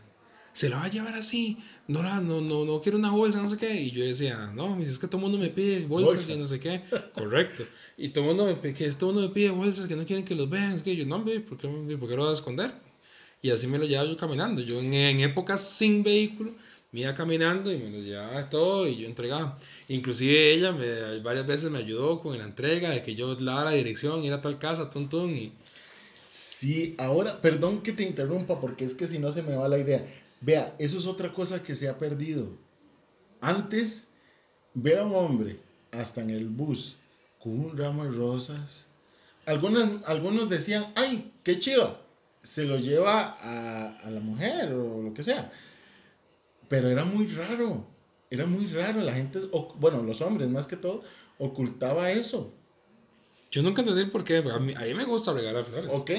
[0.51, 3.49] se la va a llevar así, no, la, no, no, no quiero una bolsa, no
[3.49, 3.73] sé qué.
[3.81, 6.59] Y yo decía, no, es que todo el mundo me pide bolsas y no sé
[6.59, 6.81] qué.
[7.15, 7.63] Correcto.
[7.97, 10.35] Y todo el mundo me, que todo mundo me pide bolsas que no quieren que
[10.35, 10.73] los vean.
[10.73, 12.71] Es que yo, no, ¿por qué, ¿por qué lo vas a esconder?
[13.43, 14.61] Y así me lo llevaba yo caminando.
[14.61, 16.53] Yo en, en épocas sin vehículo,
[16.93, 19.55] me iba caminando y me lo llevaba todo y yo entregaba.
[19.89, 23.71] Inclusive ella me, varias veces me ayudó con la entrega de que yo la la
[23.71, 25.51] dirección, ir a tal casa, tun, y...
[26.29, 29.77] Sí, ahora, perdón que te interrumpa porque es que si no se me va la
[29.77, 30.07] idea
[30.39, 32.49] Vea, eso es otra cosa que se ha perdido.
[33.39, 34.07] Antes,
[34.73, 35.59] ver a un hombre
[35.91, 36.97] hasta en el bus
[37.39, 38.87] con un ramo de rosas.
[39.45, 42.02] Algunos, algunos decían, ay, qué chido,
[42.43, 45.51] se lo lleva a, la mujer o lo que sea.
[46.67, 47.87] Pero era muy raro,
[48.29, 49.01] era muy raro.
[49.01, 49.39] La gente,
[49.79, 51.03] bueno, los hombres más que todo,
[51.39, 52.53] ocultaba eso.
[53.49, 54.37] Yo nunca entendí por qué.
[54.37, 55.89] A mí, me gusta regalar flores.
[55.93, 56.11] Ok.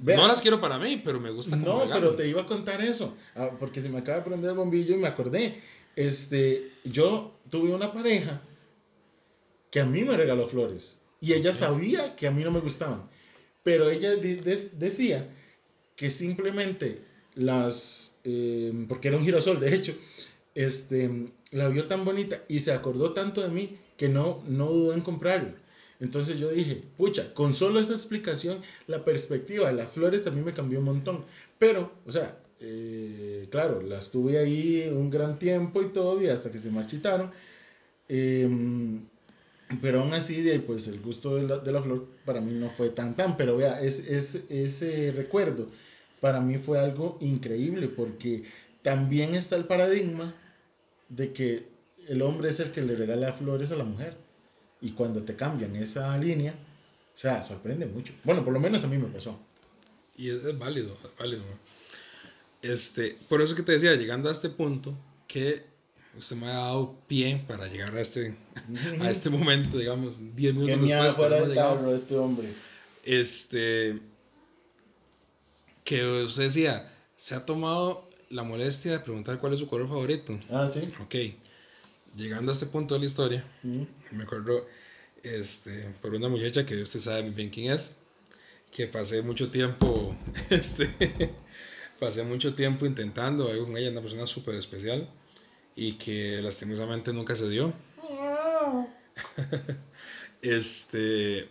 [0.00, 1.56] no las quiero para mí, pero me gusta.
[1.56, 3.16] No, pero te iba a contar eso.
[3.34, 5.60] Ah, porque se me acaba de prender el bombillo y me acordé.
[5.96, 8.40] Este, yo tuve una pareja
[9.70, 11.00] que a mí me regaló flores.
[11.20, 13.08] Y ella sabía que a mí no me gustaban.
[13.62, 15.26] Pero ella decía
[15.96, 17.02] que simplemente
[17.34, 18.18] las.
[18.24, 19.94] Em, porque era un girasol, de hecho.
[20.54, 24.94] Este, la vio tan bonita y se acordó tanto de mí que no, no dudó
[24.94, 25.54] en comprarla.
[26.00, 30.42] Entonces yo dije, pucha, con solo esa explicación, la perspectiva de las flores a mí
[30.42, 31.24] me cambió un montón.
[31.58, 36.50] Pero, o sea, eh, claro, las tuve ahí un gran tiempo y todo, y hasta
[36.50, 37.30] que se marchitaron.
[38.08, 39.06] Em,
[39.80, 43.36] pero aún así, pues el gusto de la, flor para mí no fue tan tan.
[43.36, 45.68] Pero vea, es, es, ese recuerdo
[46.20, 48.44] para mí fue algo increíble porque
[48.82, 50.34] también está el paradigma
[51.08, 51.68] de que
[52.08, 54.16] el hombre es el que le regala flores a la mujer.
[54.80, 58.12] Y cuando te cambian esa línea, o sea, sorprende mucho.
[58.24, 59.38] Bueno, por lo menos a mí me pasó.
[60.16, 61.42] Y es, válido, es válido.
[62.62, 64.96] Este, por eso que te decía, llegando a este punto,
[65.26, 65.64] que
[66.16, 68.36] usted me ha dado pie para llegar a este,
[69.00, 71.14] a este momento, digamos, 10 minutos Qué después.
[71.14, 72.48] fuera el este hombre.
[73.04, 73.98] Este,
[75.84, 80.38] que usted decía, se ha tomado la molestia de preguntar cuál es su color favorito.
[80.50, 80.88] Ah, sí.
[81.02, 81.14] Ok
[82.16, 84.66] llegando a este punto de la historia, me acuerdo
[85.22, 87.96] este, por una muchacha que usted sabe bien quién es,
[88.70, 90.16] que pasé mucho tiempo,
[90.50, 90.90] este,
[92.00, 95.08] pasé mucho tiempo intentando algo con ella, una persona súper especial
[95.76, 97.72] y que lastimosamente nunca se dio.
[100.42, 101.48] este,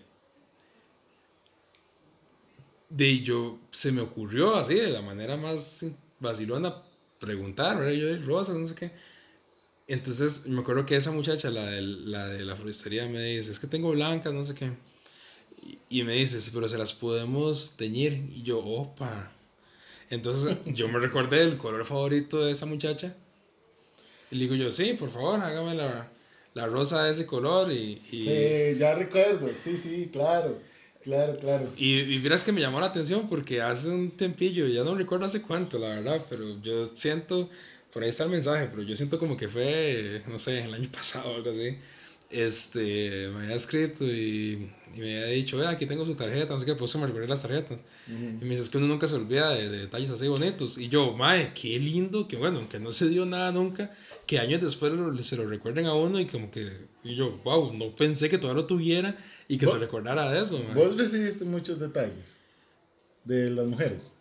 [2.90, 5.86] de yo, se me ocurrió así, de la manera más
[6.20, 6.76] vacilona,
[7.20, 7.94] preguntar, ¿verdad?
[7.94, 8.92] Yo, Rosas, no sé qué
[9.94, 13.60] entonces me acuerdo que esa muchacha, la de la, de la floristería, me dice, es
[13.60, 14.72] que tengo blancas, no sé qué.
[15.90, 18.14] Y, me dice, pero se las podemos teñir.
[18.34, 19.34] Y yo, opa.
[20.10, 23.16] Entonces yo me recordé el color favorito de esa muchacha.
[24.32, 26.10] Y le digo yo, sí, por favor, hágame la,
[26.54, 27.72] la rosa de ese color.
[27.72, 30.58] Y, Sí, ya recuerdo, sí, sí, claro.
[31.04, 31.68] Claro, claro.
[31.78, 35.26] Y, y miras que me llamó la atención porque hace un tempillo, ya no recuerdo
[35.26, 37.50] hace cuánto, la verdad, pero yo siento
[37.92, 40.90] por ahí está el mensaje, pero yo siento como que fue, no sé, el año
[40.94, 41.78] pasado o algo así.
[42.32, 46.60] Este, me había escrito y, y me había dicho, vea, aquí tengo su tarjeta, no
[46.60, 47.82] sé qué, pues me las tarjetas.
[48.08, 48.12] Y
[48.44, 50.78] me dice, es que uno nunca se olvida de, detalles así bonitos.
[50.78, 53.92] Y yo, mae, qué lindo, que bueno, aunque no se dio nada nunca,
[54.26, 54.92] que años después
[55.26, 56.70] se lo recuerden a uno y como que,
[57.04, 59.18] y yo, wow, no pensé que todavía lo tuviera
[59.48, 60.62] y que se recordara de eso.
[60.74, 62.38] ¿Vos recibiste muchos detalles
[63.24, 64.12] de las mujeres?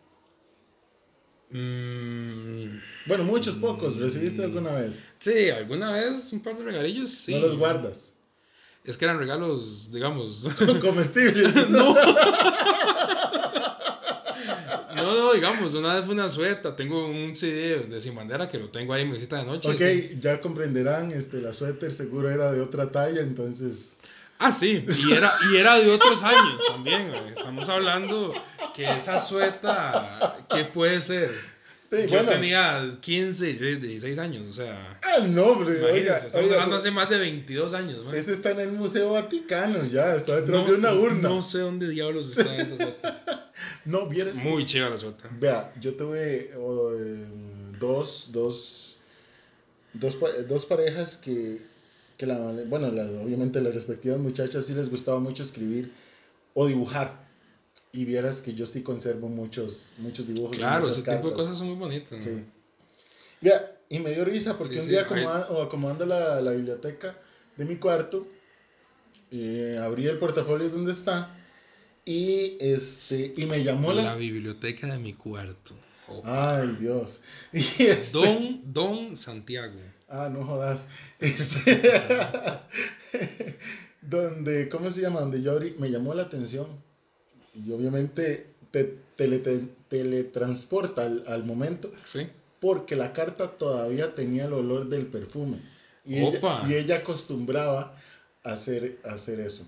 [1.51, 3.97] Mm, Bueno, muchos pocos.
[3.97, 5.05] ¿Recibiste alguna vez?
[5.19, 7.35] sí, alguna vez un par de regalillos, sí.
[7.35, 8.13] No los guardas.
[8.85, 10.49] Es que eran regalos, digamos.
[10.81, 11.69] Comestibles.
[11.71, 11.95] no.
[14.97, 16.77] No, no, digamos, una vez fue una sueta.
[16.77, 19.69] Tengo un CD de Sin Bandera que lo tengo ahí en mi cita de noche.
[19.71, 20.19] Ok, sí.
[20.21, 23.95] ya comprenderán, este, la suéter seguro era de otra talla, entonces...
[24.41, 27.09] Ah, sí, y era, y era de otros años también.
[27.11, 27.29] güey.
[27.37, 28.33] Estamos hablando
[28.75, 31.31] que esa sueta, ¿qué puede ser?
[31.91, 32.29] Sí, Yo bueno.
[32.31, 34.99] tenía 15, 16 años, o sea.
[35.03, 35.79] Ah, no, hombre.
[35.79, 38.05] Imagínense, oiga, estamos oiga, hablando hace más de 22 años.
[38.05, 38.15] man.
[38.15, 41.29] Ese está en el Museo Vaticano, ya, está detrás No, de una urna.
[41.29, 43.51] no sé dónde diablos está esa sueta.
[43.85, 44.37] No, vieras.
[44.37, 45.29] Muy chiva la sueta.
[45.39, 47.25] Vea, yo tuve oh, eh,
[47.81, 48.99] dos, dos,
[49.95, 50.17] dos,
[50.49, 51.63] dos parejas que,
[52.21, 55.91] que la, bueno, la- obviamente las respectivas muchachas sí les gustaba mucho escribir
[56.53, 57.19] o dibujar.
[57.93, 60.55] Y vieras que yo sí conservo muchos, muchos dibujos.
[60.57, 62.19] y Claro, ese tipo de cosas son muy bonitas.
[62.19, 62.25] ¿no?
[62.25, 63.51] Sí.
[63.89, 67.17] Y me dio risa porque Sí, un sí, día o acomodando la, la biblioteca
[67.57, 68.29] de mi cuarto,
[69.33, 71.35] eh, abrí el portafolio donde está
[72.05, 74.15] y, este, y me llamó La la...
[74.17, 75.75] biblioteca de mi cuarto.
[76.25, 77.21] Ay, Dios.
[77.53, 79.79] Y este- Don, Don Santiago.
[80.09, 80.89] Ah, no jodas.
[81.21, 81.83] Este,
[84.03, 85.21] donde, ¿cómo se llama?
[85.21, 86.67] Donde yo me llamó la atención.
[87.55, 92.27] Y obviamente te, tele- te- teletransporta al, al momento Sí.
[92.61, 95.59] porque la carta todavía tenía el olor del perfume.
[96.05, 96.63] Y, Opa.
[96.65, 97.95] ella, y ella acostumbraba
[98.45, 99.67] a hacer, a hacer eso.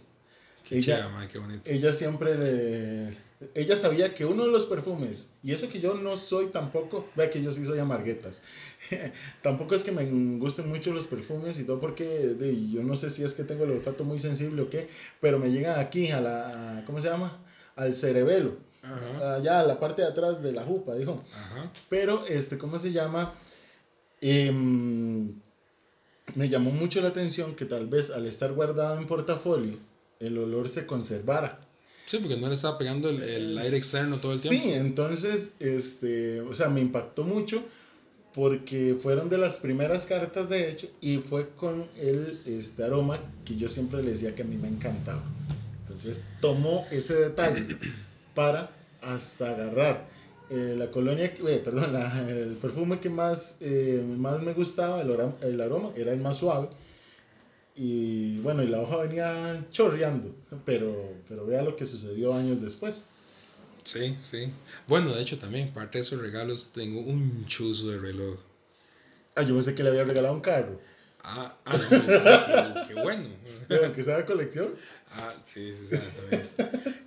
[0.67, 1.63] Qué Ella- man, qué bonito.
[1.71, 3.17] Ella siempre le...
[3.55, 7.31] Ella sabía que uno de los perfumes, y eso que yo no soy tampoco, vea
[7.31, 8.43] que yo sí soy amarguetas,
[9.43, 10.05] tampoco es que me
[10.39, 13.65] gusten mucho los perfumes y todo porque de, yo no sé si es que tengo
[13.65, 14.87] el olfato muy sensible o qué,
[15.21, 17.39] pero me llegan aquí a la, a- ¿cómo se llama?
[17.77, 19.35] Al cerebelo, Ajá.
[19.37, 21.17] allá a la parte de atrás de la jupa, dijo.
[21.35, 21.71] Ajá.
[21.89, 23.33] Pero, este, ¿cómo se llama?
[24.21, 25.33] Em,
[26.35, 29.77] me llamó mucho la atención que tal vez al estar guardado en portafolio,
[30.21, 31.59] el olor se conservara.
[32.07, 34.61] Sí, porque no le estaba pegando el, el aire externo todo el tiempo.
[34.61, 37.63] Sí, entonces, este, o sea, me impactó mucho
[38.35, 43.57] porque fueron de las primeras cartas, de hecho, y fue con el este, aroma que
[43.57, 45.23] yo siempre le decía que a mí me encantaba.
[45.81, 47.67] Entonces, tomó ese detalle
[48.35, 48.71] para
[49.03, 50.07] hasta agarrar
[50.51, 55.11] eh, la colonia, eh, perdón, la- el perfume que más, eh, más me gustaba, el,
[55.43, 56.69] el aroma, era el más suave.
[57.75, 63.07] Y bueno, y la hoja venía chorreando, pero, pero vea lo que sucedió años después.
[63.85, 64.53] Sí, sí.
[64.87, 68.39] Bueno, de hecho también, parte de esos regalos, tengo un chuzo de reloj.
[69.35, 70.79] Ah, yo pensé que le había regalado un carro.
[71.25, 72.21] Ah, ah no, pues,
[72.87, 73.29] qué, qué bueno.
[73.69, 74.75] Pero que sea de colección.
[75.13, 76.49] Ah, sí, sí, sí, también.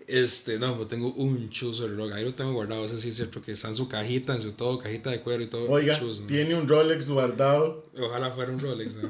[0.08, 2.14] Este, no, pues tengo un chuzo de reloj.
[2.14, 4.54] Ahí lo tengo guardado, ese sí es cierto que está en su cajita, en su
[4.54, 5.70] todo, cajita de cuero y todo.
[5.70, 6.26] Oiga, chuzo.
[6.28, 7.90] tiene un Rolex guardado.
[7.98, 8.96] Ojalá fuera un Rolex.
[8.96, 9.10] ¿no?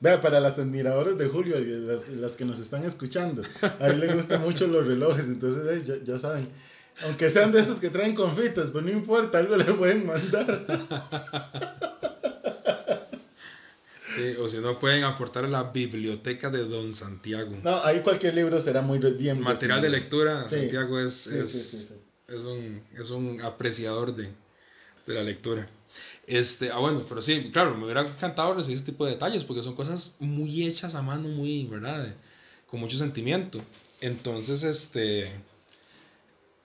[0.00, 3.42] Vea, para las admiradoras de Julio las, las que nos están escuchando,
[3.80, 6.48] a él le gustan mucho los relojes, entonces ya, ya saben.
[7.04, 10.64] Aunque sean de esos que traen confitas, pues no importa, algo le pueden mandar.
[14.06, 17.52] Sí, o si no, pueden aportar a la biblioteca de Don Santiago.
[17.62, 19.40] No, ahí cualquier libro será muy bien.
[19.40, 20.56] Material de lectura, Sí.
[20.60, 21.94] Santiago es, Sí, es, sí.
[22.26, 24.28] es un, es un apreciador de,
[25.08, 25.68] de la lectura.
[26.26, 29.62] Este, ah, bueno, pero sí, claro, me hubiera encantado recibir ese tipo de detalles porque
[29.62, 32.06] son cosas muy hechas a mano, muy, ¿verdad?
[32.66, 33.60] Con mucho sentimiento.
[34.00, 35.32] Entonces, este,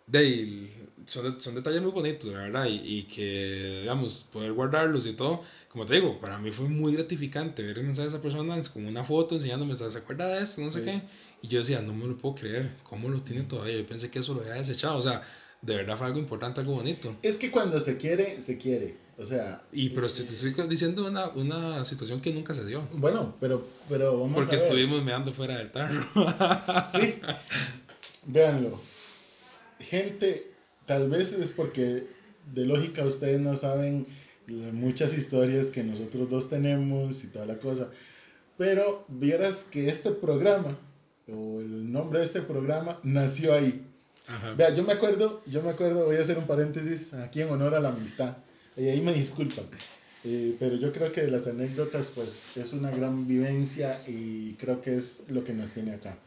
[0.08, 0.70] de,
[1.06, 5.14] son, de- son detalles muy bonitos, la verdad, y, y que, digamos, poder guardarlos y
[5.14, 8.58] todo, como te digo, para mí fue muy gratificante ver el mensaje de esa persona
[8.58, 10.62] es como una foto enseñándome, ¿se acuerda de esto?
[10.62, 10.86] No sé Sí.
[10.86, 11.02] qué.
[11.42, 13.78] Y yo decía, no me lo puedo creer, ¿cómo lo tiene todavía?
[13.78, 15.22] Yo pensé que eso lo había desechado, o sea,
[15.64, 17.16] de verdad fue algo importante, algo bonito.
[17.22, 18.98] Es que cuando se quiere, se quiere.
[19.18, 19.64] O sea.
[19.72, 22.88] Y pero te estoy diciendo una, una situación que nunca se dio.
[22.94, 24.66] Bueno, pero, pero vamos Porque a ver.
[24.66, 26.04] estuvimos meando fuera del tarro.
[27.00, 27.16] Sí.
[28.26, 28.80] Véanlo.
[29.80, 30.52] Gente,
[30.86, 32.08] tal vez es porque
[32.54, 34.06] de lógica ustedes no saben
[34.48, 37.90] muchas historias que nosotros dos tenemos y toda la cosa.
[38.58, 40.78] Pero vieras que este programa,
[41.28, 43.86] o el nombre de este programa, nació ahí.
[44.28, 44.54] Ajá.
[44.54, 47.76] Vea, yo me acuerdo, yo me acuerdo, voy a hacer un paréntesis aquí en honor
[47.76, 48.38] a la amistad.
[48.78, 49.66] Y ahí me disculpan.
[50.26, 54.80] Eh, pero yo creo que de las anécdotas, pues es una gran vivencia y creo
[54.80, 56.18] que es lo que nos tiene acá.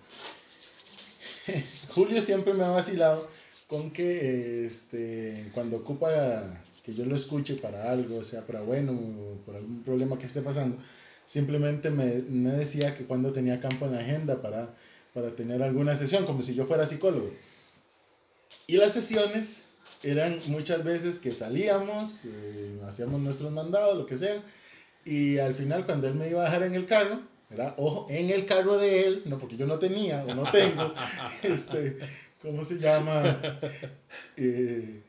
[1.94, 3.26] Julio siempre me ha vacilado
[3.66, 6.10] con que este, cuando ocupa
[6.84, 10.42] que yo lo escuche para algo, sea para bueno o por algún problema que esté
[10.42, 10.76] pasando,
[11.24, 14.74] simplemente me, me decía que cuando tenía campo en la agenda para,
[15.14, 17.30] para tener alguna sesión, como si yo fuera psicólogo.
[18.66, 19.62] Y las sesiones
[20.02, 24.42] eran muchas veces que salíamos, eh, hacíamos nuestros mandados, lo que sea,
[25.04, 27.74] y al final cuando él me iba a dejar en el carro, ¿verdad?
[27.76, 30.92] Ojo, en el carro de él, no porque yo no tenía o no tengo,
[31.42, 31.98] este,
[32.42, 33.40] ¿cómo se llama?
[34.36, 35.02] Eh,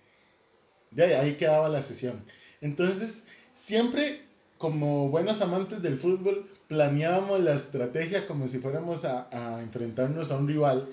[0.91, 2.23] de ahí, ahí quedaba la sesión.
[2.61, 3.25] Entonces,
[3.55, 4.21] siempre
[4.57, 10.37] como buenos amantes del fútbol, planeábamos la estrategia como si fuéramos a, a enfrentarnos a
[10.37, 10.87] un rival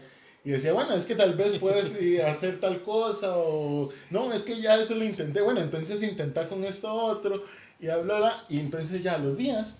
[0.45, 4.61] y decía, bueno, es que tal vez puedes hacer tal cosa o no, es que
[4.61, 7.43] ya eso lo intenté, bueno, entonces intentar con esto otro
[7.81, 9.79] y hablará y entonces ya los días,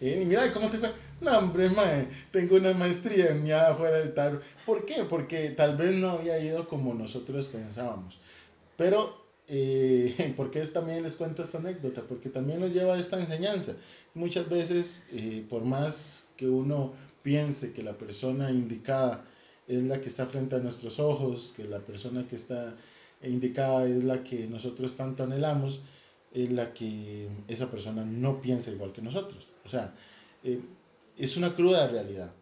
[0.00, 0.92] eh, y mira, ¿cómo te fue?
[1.20, 3.46] No, hombre, mae, tengo una maestría en
[3.76, 4.40] fuera del tarro.
[4.66, 5.04] ¿Por qué?
[5.08, 8.18] Porque tal vez no había ido como nosotros pensábamos.
[8.76, 12.02] Pero, eh, ¿por qué también les cuento esta anécdota?
[12.06, 13.72] Porque también nos lleva a esta enseñanza.
[14.14, 16.92] Muchas veces, eh, por más que uno
[17.22, 19.24] piense que la persona indicada
[19.68, 22.76] es la que está frente a nuestros ojos, que la persona que está
[23.22, 25.82] indicada es la que nosotros tanto anhelamos,
[26.32, 29.50] es la que esa persona no piensa igual que nosotros.
[29.64, 29.94] O sea,
[30.44, 30.60] eh,
[31.16, 32.32] es una cruda realidad.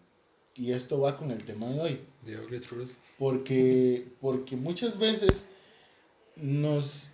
[0.57, 2.01] Y esto va con el tema de hoy.
[2.25, 2.91] The ugly truth.
[3.19, 5.49] Porque, porque muchas veces
[6.37, 7.11] nos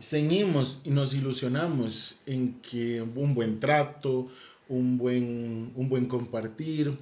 [0.00, 4.28] ceñimos y nos ilusionamos en que un buen trato,
[4.68, 6.96] un buen, un buen compartir,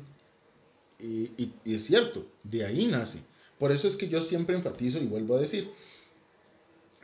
[1.02, 3.22] y, es cierto, de ahí nace.
[3.58, 5.70] Por eso es que yo siempre enfatizo y vuelvo a decir,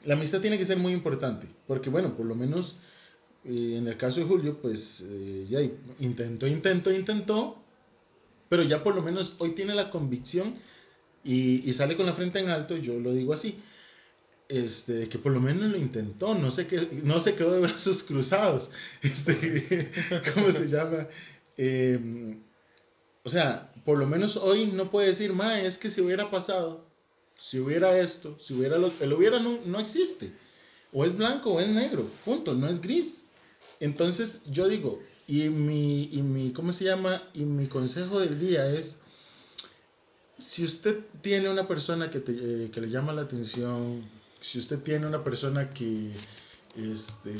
[0.04, 2.78] la amistad tiene que ser muy importante, porque bueno, por lo menos
[3.44, 5.60] eh, en el caso de Julio, pues eh, ya
[6.00, 7.62] intentó, intentó, intentó,
[8.48, 10.54] pero ya por lo menos hoy tiene la convicción
[11.24, 13.58] y, y, sale con la frente en alto, yo lo digo así,
[14.48, 18.02] este, que por lo menos lo intentó, no sé qué, no se quedó de brazos
[18.08, 18.70] cruzados,
[19.02, 19.90] este,
[20.34, 21.08] ¿cómo se llama?
[21.56, 22.38] Eh,
[23.26, 26.86] o sea, por lo menos hoy no puede decir, ma, es que si hubiera pasado,
[27.36, 30.32] si hubiera esto, si hubiera lo el hubiera no, no existe.
[30.92, 33.26] O es blanco o es negro, punto, no es gris.
[33.80, 37.20] Entonces yo digo, y mi, y mi, ¿cómo se llama?
[37.34, 39.00] Y mi consejo del día es,
[40.38, 44.08] si usted tiene una persona que, te, eh, que le llama la atención,
[44.40, 46.12] si usted tiene una persona que
[46.76, 47.34] este,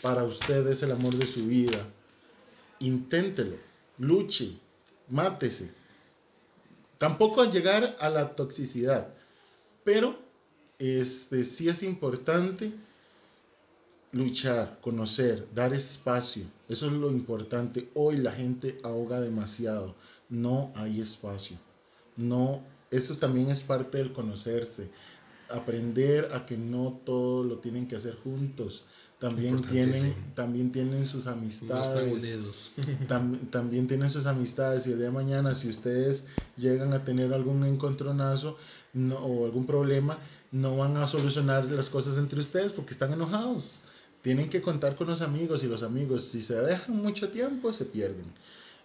[0.00, 1.86] para usted es el amor de su vida,
[2.78, 3.56] inténtelo,
[3.98, 4.54] luche,
[5.10, 5.70] mátese.
[6.98, 9.08] Tampoco llegar a la toxicidad,
[9.84, 10.18] pero
[10.78, 12.72] este, sí es importante
[14.12, 16.44] luchar, conocer, dar espacio.
[16.68, 17.88] Eso es lo importante.
[17.94, 19.94] Hoy la gente ahoga demasiado.
[20.28, 21.56] No hay espacio.
[22.16, 24.90] No, eso también es parte del conocerse.
[25.48, 28.84] Aprender a que no todo lo tienen que hacer juntos
[29.20, 32.72] también tienen, también tienen sus amistades.
[33.50, 37.62] también tienen sus amistades y el día de mañana si ustedes llegan a tener algún
[37.64, 38.56] encontronazo
[38.94, 40.18] no, o algún problema,
[40.52, 43.82] no van a solucionar las cosas entre ustedes porque están enojados.
[44.22, 47.84] Tienen que contar con los amigos y los amigos si se dejan mucho tiempo se
[47.84, 48.24] pierden.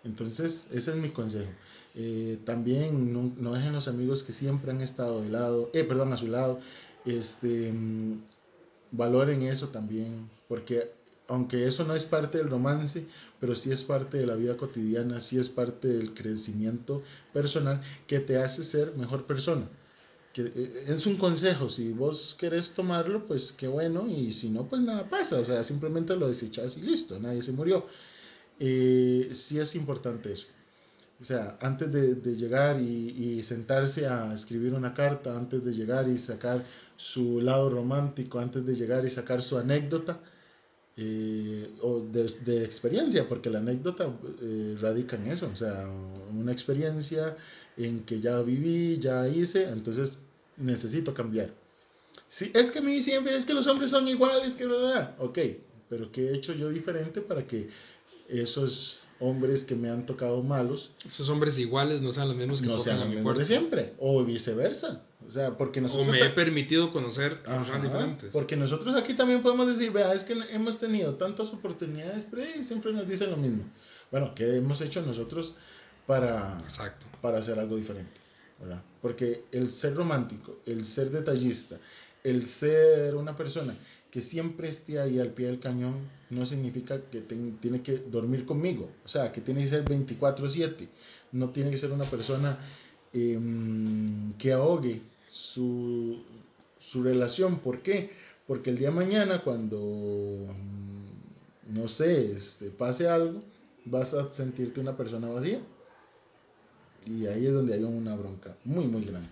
[0.03, 1.49] Entonces ese es mi consejo.
[1.95, 6.11] Eh, también no, no, dejen los amigos que siempre han estado de lado, eh, perdón,
[6.11, 6.59] a su lado.
[7.05, 7.73] Este,
[8.95, 10.91] valoren eso también, porque
[11.27, 13.05] aunque eso no es parte del romance,
[13.39, 18.19] pero sí es parte de la vida cotidiana, sí es parte del crecimiento personal que
[18.19, 19.67] te hace ser mejor persona.
[20.33, 24.65] Que eh, es un consejo, si vos querés tomarlo, pues qué bueno, y si no,
[24.67, 27.87] pues nada pasa, o sea, simplemente lo desechas y listo, nadie se murió.
[28.59, 30.47] Eh, sí es importante eso.
[31.21, 35.73] O sea, antes de, de llegar y, y, sentarse a escribir una carta, antes de
[35.73, 36.61] llegar y sacar
[36.97, 40.19] su lado romántico, antes de llegar y sacar su anécdota
[40.97, 44.09] eh, o de, de, experiencia, porque la anécdota
[44.41, 45.87] eh, radica en eso, o sea,
[46.33, 47.35] una experiencia
[47.75, 50.19] en que ya viví, ya hice, entonces
[50.57, 51.51] necesito cambiar.
[52.29, 55.39] Sí, es que a mí siempre es que los hombres son iguales, que verdad, ok,
[55.89, 57.69] pero ¿qué he hecho yo diferente para que
[58.29, 60.91] esos hombres que me han tocado malos.
[61.07, 63.45] Esos hombres iguales no sean los mismos que no tocan a mi puerta.
[63.45, 65.03] siempre, o viceversa.
[65.27, 66.07] O sea, porque nosotros...
[66.07, 68.29] O me he permitido conocer a personas diferentes.
[68.31, 72.93] Porque nosotros aquí también podemos decir, vea, es que hemos tenido tantas oportunidades, pero siempre
[72.93, 73.63] nos dicen lo mismo.
[74.11, 75.55] Bueno, ¿qué hemos hecho nosotros
[76.05, 77.05] para, Exacto.
[77.21, 78.25] para hacer algo diferente?
[78.59, 78.81] ¿verdad?
[79.01, 81.77] Porque el ser romántico, el ser detallista,
[82.23, 83.75] el ser una persona
[84.09, 85.95] que siempre esté ahí al pie del cañón
[86.29, 90.87] no significa que tiene que dormir conmigo, o sea, que tiene que ser 24/7,
[91.33, 92.57] no tiene que ser una persona
[93.13, 95.01] em, que ahogue
[95.35, 96.17] su,
[96.79, 97.59] su relación.
[97.59, 98.09] ¿Por qué?
[98.47, 99.77] Porque el día de mañana cuando,
[101.73, 103.43] no sé, este, pase algo,
[103.83, 105.59] vas a sentirte una persona vacía.
[107.05, 109.29] Y ahí es donde hay una bronca muy, muy grande.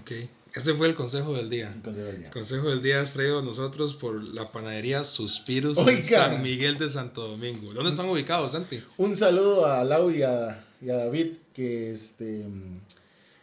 [0.00, 0.12] Ok.
[0.54, 1.70] Ese fue el consejo del día.
[1.72, 2.26] El consejo del día.
[2.26, 6.04] El consejo del día es traído a nosotros por la panadería Suspiros en.
[6.04, 7.72] San Miguel de Santo Domingo.
[7.72, 8.82] ¿Dónde están ubicados, Santi?
[8.98, 12.46] Un saludo a Lau y a, y a David, que, este,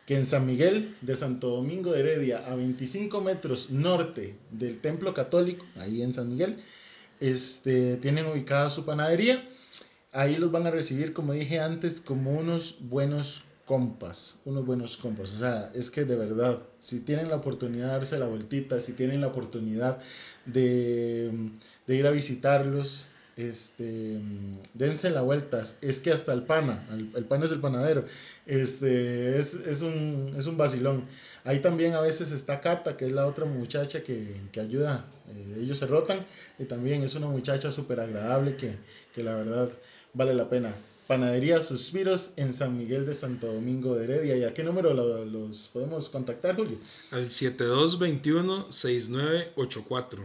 [0.06, 5.14] que en San Miguel de Santo Domingo de Heredia, a 25 metros norte del Templo
[5.14, 6.58] Católico, ahí en San Miguel,
[7.20, 9.42] este, tienen ubicada su panadería.
[10.12, 15.32] Ahí los van a recibir, como dije antes, como unos buenos compas, unos buenos compas.
[15.32, 18.94] O sea, es que de verdad, si tienen la oportunidad de darse la vueltita, si
[18.94, 20.00] tienen la oportunidad
[20.46, 21.32] de,
[21.88, 23.08] de ir a visitarlos,
[23.38, 24.20] este,
[24.74, 25.64] dense la vuelta.
[25.82, 28.06] Es que hasta el pana, el, el pana es el panadero,
[28.46, 31.04] este, es, es, un, es un vacilón.
[31.46, 35.06] Ahí también a veces está Cata, que es la otra muchacha que, que ayuda.
[35.30, 36.26] eh, ellos se rotan
[36.60, 38.76] y también es una muchacha súper agradable que,
[39.14, 39.70] que la verdad
[40.14, 40.74] vale la pena.
[41.06, 44.38] Panadería Suspiros en San Miguel de Santo Domingo de Heredia.
[44.38, 46.78] ¿Y a qué número lo- los podemos contactar, Julio?
[47.12, 50.20] Al 7221-6984.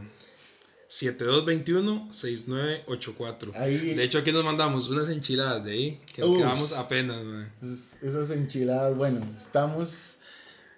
[0.88, 3.52] 7221-6984.
[3.54, 6.36] Ahí, De hecho, aquí nos mandamos unas enchiladas de ahí, que Uf.
[6.38, 7.22] quedamos apenas,
[7.62, 10.16] es- esas enchiladas, bueno, estamos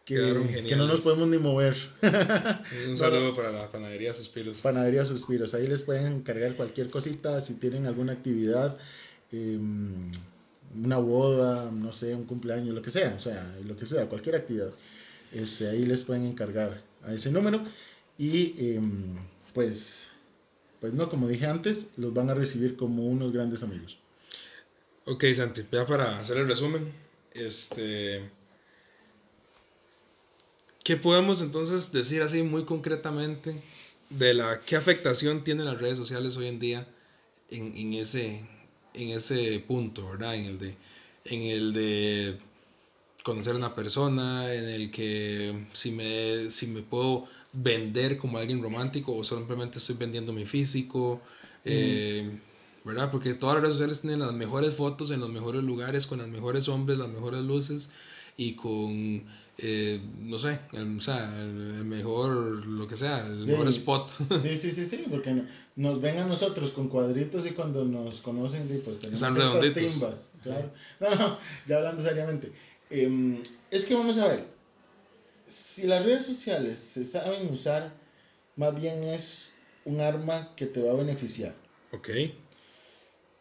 [0.05, 0.17] que,
[0.77, 1.77] no nos podemos ni mover.
[2.89, 4.61] Un saludo para la panadería Suspiros.
[4.61, 5.55] Panadería Suspiros.
[5.55, 8.77] Ahí les pueden encargar cualquier cosita, si tienen alguna actividad,
[9.31, 9.57] eh,
[10.75, 14.35] una boda, no sé, un cumpleaños, lo que sea, o sea, lo que sea, cualquier
[14.35, 14.71] actividad.
[15.33, 17.63] Este, ahí les pueden encargar a ese número
[18.19, 18.81] y eh,
[19.55, 20.09] pues,
[20.81, 23.99] pues no, como dije antes, los van a recibir como unos grandes amigos.
[25.07, 26.93] Ok, Santi, ya para hacer el resumen,
[27.33, 28.31] este...
[30.85, 33.63] ¿Qué podemos entonces decir así muy concretamente
[34.09, 36.89] de la qué afectación tienen las redes sociales hoy en día
[37.51, 38.45] en, en ese,
[38.95, 40.35] en ese punto, ¿verdad?
[40.35, 40.77] En el de,
[41.27, 42.39] en el de
[43.23, 48.63] conocer a una persona, en el que si me, si me puedo vender como alguien
[48.63, 51.21] romántico o simplemente estoy vendiendo mi físico,
[51.65, 52.39] eh,
[52.85, 53.11] ¿verdad?
[53.11, 56.29] Porque todas las redes sociales tienen las mejores fotos en los mejores lugares, con las
[56.29, 57.91] mejores hombres, las mejores luces
[58.37, 59.25] y con,
[59.59, 64.09] eh, no sé, el, o sea, el, mejor, lo que sea, el mejor Sí, spot.
[64.41, 65.45] Sí, sí, sí, sí, porque no-
[65.77, 69.93] nos ven a nosotros con cuadritos y cuando nos conocen, pues tenemos Están redonditos.
[69.93, 70.71] timbas, claro.
[71.01, 72.53] No, no, ya hablando seriamente.
[72.89, 74.47] Em, es que vamos a ver,
[75.51, 77.93] si las redes sociales se saben usar,
[78.57, 79.51] más bien es
[79.85, 81.55] un arma que te va a beneficiar.
[81.93, 82.09] ok,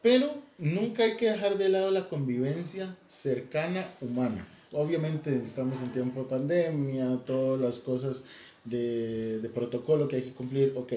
[0.02, 4.46] Pero nunca hay que dejar de lado la convivencia cercana humana.
[4.72, 8.26] Obviamente estamos en tiempo de pandemia, todas las cosas
[8.66, 10.94] de, de protocolo que hay que cumplir, ok.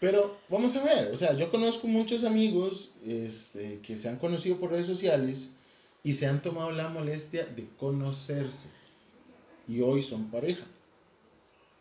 [0.00, 4.58] Pero vamos a ver, o sea, yo conozco muchos amigos este, que se han conocido
[4.58, 5.52] por redes sociales
[6.02, 8.75] y se han tomado la molestia de conocerse.
[9.68, 10.64] Y hoy son pareja.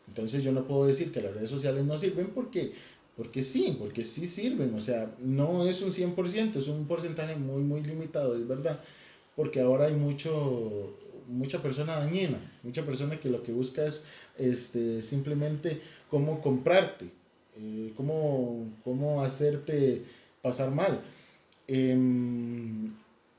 [0.08, 2.74] Entonces yo no puedo decir que las redes sociales no sirven porque,
[3.16, 4.74] porque sí, porque sí sirven.
[4.76, 8.80] O sea, no es un 100%, es un porcentaje muy, muy limitado, es verdad.
[9.36, 10.96] Porque ahora hay mucho,
[11.28, 14.06] mucha persona dañina, mucha persona que lo que busca es
[14.38, 17.10] este, simplemente cómo comprarte,
[17.58, 20.04] eh, cómo, cómo hacerte
[20.42, 21.02] pasar mal.
[21.68, 22.94] Em,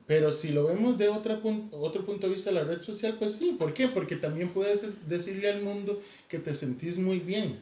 [0.07, 3.34] pero si lo vemos de otra pun- otro punto de vista la red social, pues
[3.36, 3.57] sí.
[3.59, 3.88] ¿Por qué?
[3.88, 7.59] Porque también puedes decirle al mundo que te sentís muy bien.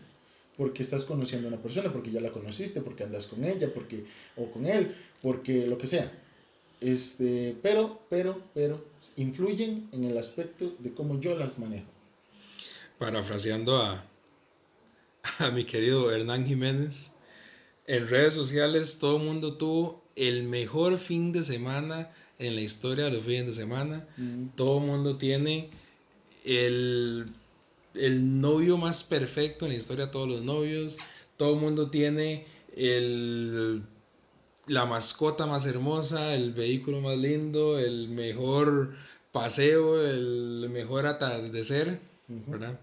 [0.57, 4.05] Porque estás conociendo a una persona, porque ya la conociste, porque andas con ella, porque,
[4.37, 6.13] o con él, porque lo que sea.
[6.81, 8.85] Este, pero, pero, pero,
[9.17, 11.87] influyen en el aspecto de cómo yo las manejo.
[12.99, 14.05] parafraseando a,
[15.39, 17.13] a mi querido Hernán Jiménez,
[17.87, 23.05] en redes sociales todo el mundo tuvo el mejor fin de semana en la historia
[23.05, 24.07] de los fines de semana.
[24.55, 25.71] Todo el mundo tiene
[26.45, 27.27] el,
[27.95, 30.99] el novio más perfecto en la historia de todos los novios.
[31.37, 33.83] Todo el mundo tiene el,
[34.67, 38.95] la mascota más hermosa, el vehículo más lindo, el mejor
[39.33, 42.01] paseo, el mejor atardecer.
[42.29, 42.79] ¿verdad?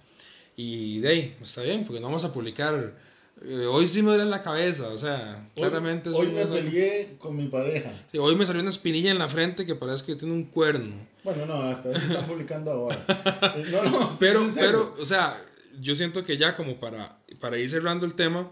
[0.55, 2.95] Y de ahí, está bien, porque no vamos a publicar.
[3.43, 7.15] Eh, hoy sí me duele la cabeza, o sea, Hoy- claramente Hoy, me es- peleé
[7.19, 7.91] con mi pareja.
[8.11, 10.93] Sí, hoy me salió una espinilla en la frente que parece que tiene un cuerno.
[11.23, 12.97] Bueno, no, hasta eso están publicando ahora.
[13.57, 15.39] Eh, No, no, Pero, pero, o sea,
[15.79, 18.49] yo siento que ya como para, para ir cerrando el tema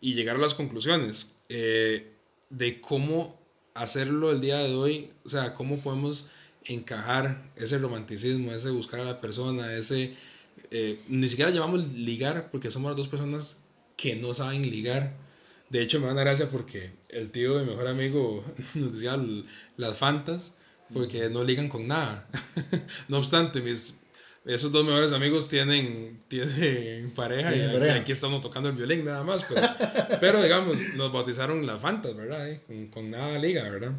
[0.00, 2.12] y llegar a las conclusiones eh,
[2.50, 3.38] de cómo
[3.74, 6.30] hacerlo el día de hoy, o sea, cómo podemos
[6.64, 10.14] encajar ese romanticismo, ese buscar a la persona, ese,
[10.70, 13.58] eh, ni siquiera llamamos ligar porque somos las dos personas
[13.96, 15.16] que no saben ligar.
[15.70, 18.44] De hecho, me da una gracia porque el tío de mi mejor amigo
[18.74, 19.18] nos decía
[19.76, 20.54] las fantas
[20.92, 22.28] porque no ligan con nada.
[23.08, 23.96] no obstante, mis,
[24.46, 29.24] esos dos mejores amigos tienen, tienen pareja y aquí, aquí, estamos tocando el violín nada
[29.24, 29.44] más.
[29.44, 29.66] Pero,
[30.20, 32.48] pero digamos, nos bautizaron las Fantas, ¿verdad?
[32.48, 33.92] Eh, con, con, nada liga, ¿verdad?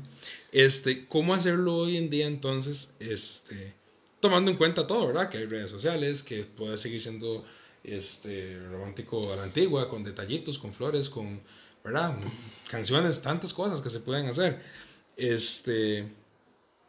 [0.54, 2.94] Este, ¿Cómo hacerlo hoy en día entonces?
[3.00, 3.74] Este,
[4.22, 5.30] tomando en cuenta todo, ¿verdad?
[5.30, 7.44] Que hay redes sociales, que puede seguir siendo
[7.88, 11.42] este, romántico a la antigua, con detallitos, con flores, con,
[11.84, 12.16] ¿verdad?
[12.70, 14.62] Canciones, tantas cosas que se pueden hacer.
[15.16, 16.08] Este,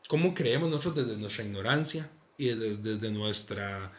[0.09, 3.92] ¿Cómo creemos nosotros desde nuestra ignorancia y desde, nuestra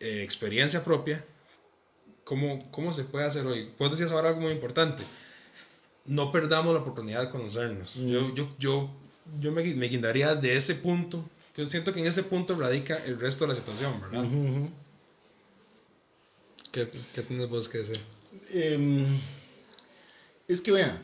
[0.00, 1.24] eh, experiencia propia?
[2.30, 3.72] ¿cómo, ¿Cómo se puede hacer hoy?
[3.76, 5.02] Vos decías ahora algo muy importante.
[6.06, 7.94] No perdamos la oportunidad de conocernos.
[7.94, 8.34] Yo, mm.
[8.34, 8.90] yo, yo,
[9.40, 11.28] yo me, me guindaría de ese punto.
[11.56, 14.24] Yo siento que en ese punto radica el resto de la situación, ¿verdad?
[16.72, 17.98] ¿Qué, ¿Qué, tienes vos que decir?
[18.52, 19.20] Em,
[20.46, 21.02] es que vea,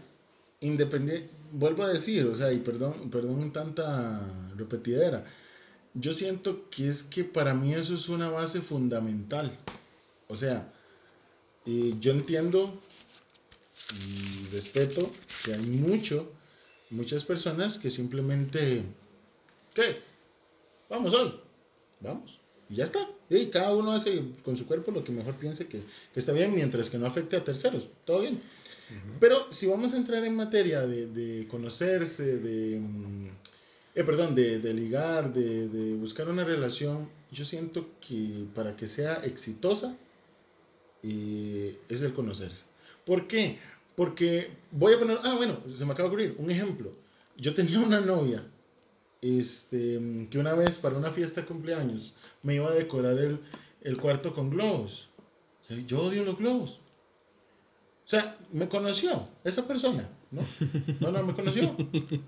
[0.60, 4.20] independiente, vuelvo a decir, o sea, y perdón, perdón tanta
[4.56, 5.24] repetidera,
[5.94, 9.50] yo siento que es que para mí eso es una base fundamental.
[10.28, 10.72] O sea,
[11.64, 12.80] yo entiendo
[13.92, 15.10] y respeto
[15.44, 16.30] que hay mucho,
[16.90, 18.82] muchas personas que simplemente,
[19.74, 19.96] ¿qué?
[20.88, 21.34] Vamos hoy,
[22.00, 22.38] vamos,
[22.68, 23.06] y ya está.
[23.30, 25.80] Y cada uno hace con su cuerpo lo que mejor piense que,
[26.12, 28.40] que está bien, mientras que no afecte a terceros, todo bien.
[29.18, 33.28] Pero si vamos a entrar en materia de, de conocerse, de, mm,
[33.96, 38.86] eh, perdón, de, de ligar, de, de, buscar una relación, yo siento que para que
[38.86, 39.96] sea exitosa
[41.02, 42.64] eh, es el conocerse.
[43.04, 43.58] ¿Por qué?
[43.96, 46.92] Porque voy a poner, ah, bueno, se me acaba de ocurrir un ejemplo.
[47.36, 48.44] Yo tenía una novia
[49.22, 53.40] este, que una vez para una fiesta de cumpleaños me iba a decorar el,
[53.82, 55.08] el cuarto con globos.
[55.86, 56.80] Yo odio los globos.
[58.04, 60.42] O sea, me conoció esa persona, ¿no?
[61.00, 61.76] No, no, me conoció.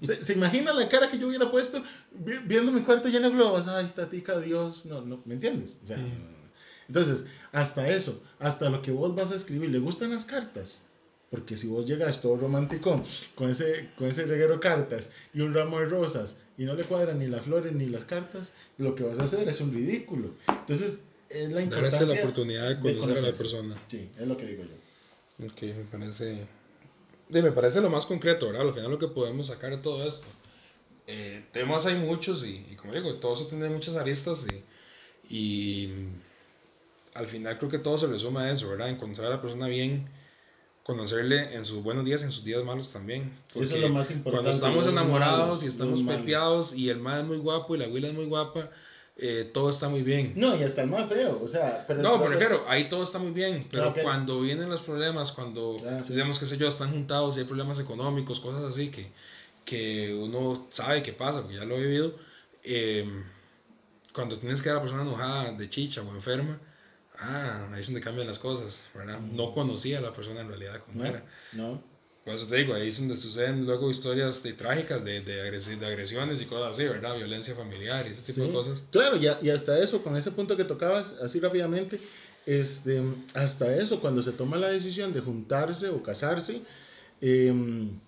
[0.03, 1.81] ¿Se, ¿Se, imagina la cara que yo hubiera puesto
[2.47, 3.69] viendo mi cuarto lleno de globos?
[3.69, 5.81] Ay, tatica, Dios, no, no, ¿me entiendes?
[5.85, 5.99] O sea,
[6.89, 10.83] entonces, hasta eso, hasta lo que vos vas a escribir, ¿le gustan las cartas?
[11.31, 13.03] Porque si vos llegas todo romántico
[13.37, 17.21] con ese, con ese reguero cartas y un ramo de rosas y no le cuadran
[17.21, 20.29] ni las flores ni las cartas, lo que vas a hacer es un ridículo.
[20.49, 22.01] Entonces, es la importancia.
[22.01, 23.77] Darse la oportunidad de conocer a la persona.
[23.87, 25.47] Sí, es lo que digo yo.
[25.47, 26.47] Ok, me parece.
[27.31, 28.63] Sí, me parece lo más concreto, ¿verdad?
[28.63, 30.27] Al final lo que podemos sacar de todo esto.
[31.07, 34.47] Eh, temas hay muchos y, y, como digo, todo eso tiene muchas aristas
[35.31, 36.09] y, y
[37.15, 38.89] al final creo que todo se resume a eso, ¿verdad?
[38.89, 40.09] Encontrar a la persona bien,
[40.89, 43.31] conocerle en sus buenos días en sus días malos también.
[43.53, 44.37] Porque eso es lo más importante.
[44.37, 48.09] Cuando estamos enamorados y estamos pepeados y el más es muy guapo y la abuela
[48.09, 48.71] es muy guapa,
[49.19, 50.33] eh, todo está muy bien.
[50.35, 51.85] No, y hasta el más feo, o sea...
[51.87, 56.01] Pero no, prefiero, ahí todo está muy bien, pero cuando vienen los problemas, cuando, ah,
[56.09, 59.13] digamos, qué sé yo, están juntados y hay problemas económicos, cosas así que,
[59.67, 62.15] que uno sabe que pasa, porque ya lo he vivido,
[62.65, 63.07] eh,
[64.15, 66.59] cuando tienes que ver a la persona enojada, de chicha o enferma,
[67.21, 69.21] ah, ahí es donde cambian las cosas, ¿verdad?
[69.21, 71.25] No conocía a la persona en realidad como era.
[71.53, 71.83] No.
[72.25, 75.41] Por eso te digo, ahí es donde suceden luego historias de, trágicas de, de,
[75.87, 77.17] agresiones y cosas así, ¿verdad?
[77.17, 78.85] Violencia familiar y ese tipo de cosas.
[78.91, 81.99] Claro, y, y hasta eso, con ese punto que tocabas, así rápidamente,
[82.45, 83.03] este,
[83.35, 86.63] hasta eso, cuando se toma la decisión de juntarse o casarse,
[87.21, 87.99] em,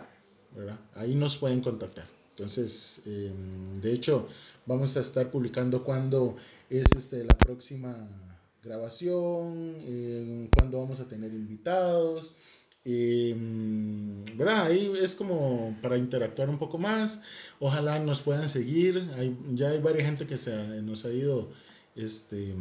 [0.56, 0.80] ¿verdad?
[0.96, 2.06] Ahí nos pueden contactar.
[2.30, 4.26] Entonces, em, de hecho,
[4.66, 6.38] vamos a estar publicando cuándo
[6.70, 7.94] es este, la próxima
[8.64, 12.36] grabación, eh, cuándo vamos a tener invitados.
[12.86, 14.68] Em, ¿verdad?
[14.68, 17.22] Ahí es como para interactuar un poco más.
[17.60, 19.12] Ojalá nos puedan seguir.
[19.18, 21.50] Hay, ya hay varias gente que se nos ha ido
[21.98, 22.56] este,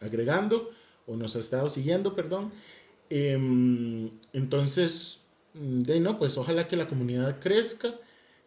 [0.00, 0.70] agregando
[1.06, 2.52] o nos ha estado siguiendo, perdón.
[4.32, 5.25] Entonces,
[5.58, 7.94] de no, pues ojalá que la comunidad crezca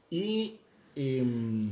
[0.09, 0.55] y
[0.95, 1.71] em,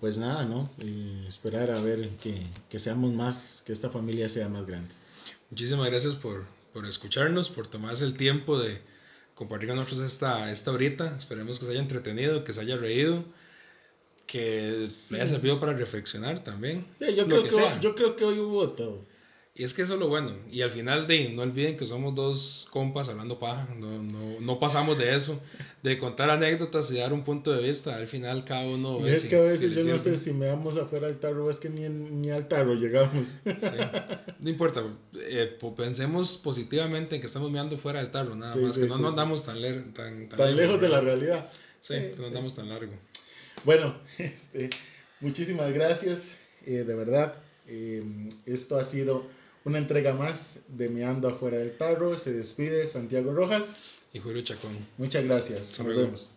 [0.00, 0.70] pues nada, ¿no?
[0.80, 4.94] Eh, esperar a ver que, que, seamos más, que esta familia sea más grande.
[5.50, 8.80] Muchísimas gracias por, por escucharnos, por tomarse el tiempo de
[9.34, 11.14] compartir con nosotros esta, esta horita.
[11.16, 13.24] Esperemos que se haya entretenido, que se haya reído,
[14.26, 16.86] que le haya servido para reflexionar también.
[17.00, 17.50] yo, creo que,
[17.80, 19.04] yo creo que hoy hubo todo.
[19.58, 20.36] Y es que eso es lo bueno.
[20.52, 23.66] Y al final, de no olviden que somos dos compas hablando paja.
[23.76, 25.42] No, no, no pasamos de eso.
[25.82, 27.96] De contar anécdotas y dar un punto de vista.
[27.96, 29.04] Al final, cada uno.
[29.04, 31.58] Y es que a veces yo no sé si me damos afuera del tarro es
[31.58, 33.26] que ni, ni al tarro llegamos.
[34.38, 34.84] No importa.
[35.28, 38.78] Eh, pensemos positivamente en que estamos mirando fuera del tarro, nada más.
[38.78, 39.60] que no nos andamos tan,
[39.92, 41.50] tan, tan, lejos, de la realidad.
[41.80, 42.92] Sí, no andamos tan largo.
[43.64, 44.70] Bueno, este,
[45.18, 46.38] muchísimas gracias.
[46.64, 47.34] Eh, de verdad.
[47.66, 48.04] Eh,
[48.46, 49.26] esto ha sido
[49.64, 52.18] una entrega más de Meando afuera del tarro.
[52.18, 54.76] Se despide Santiago Rojas y Julio Chacón.
[54.96, 55.78] Muchas gracias.
[55.78, 56.30] Nos vemos.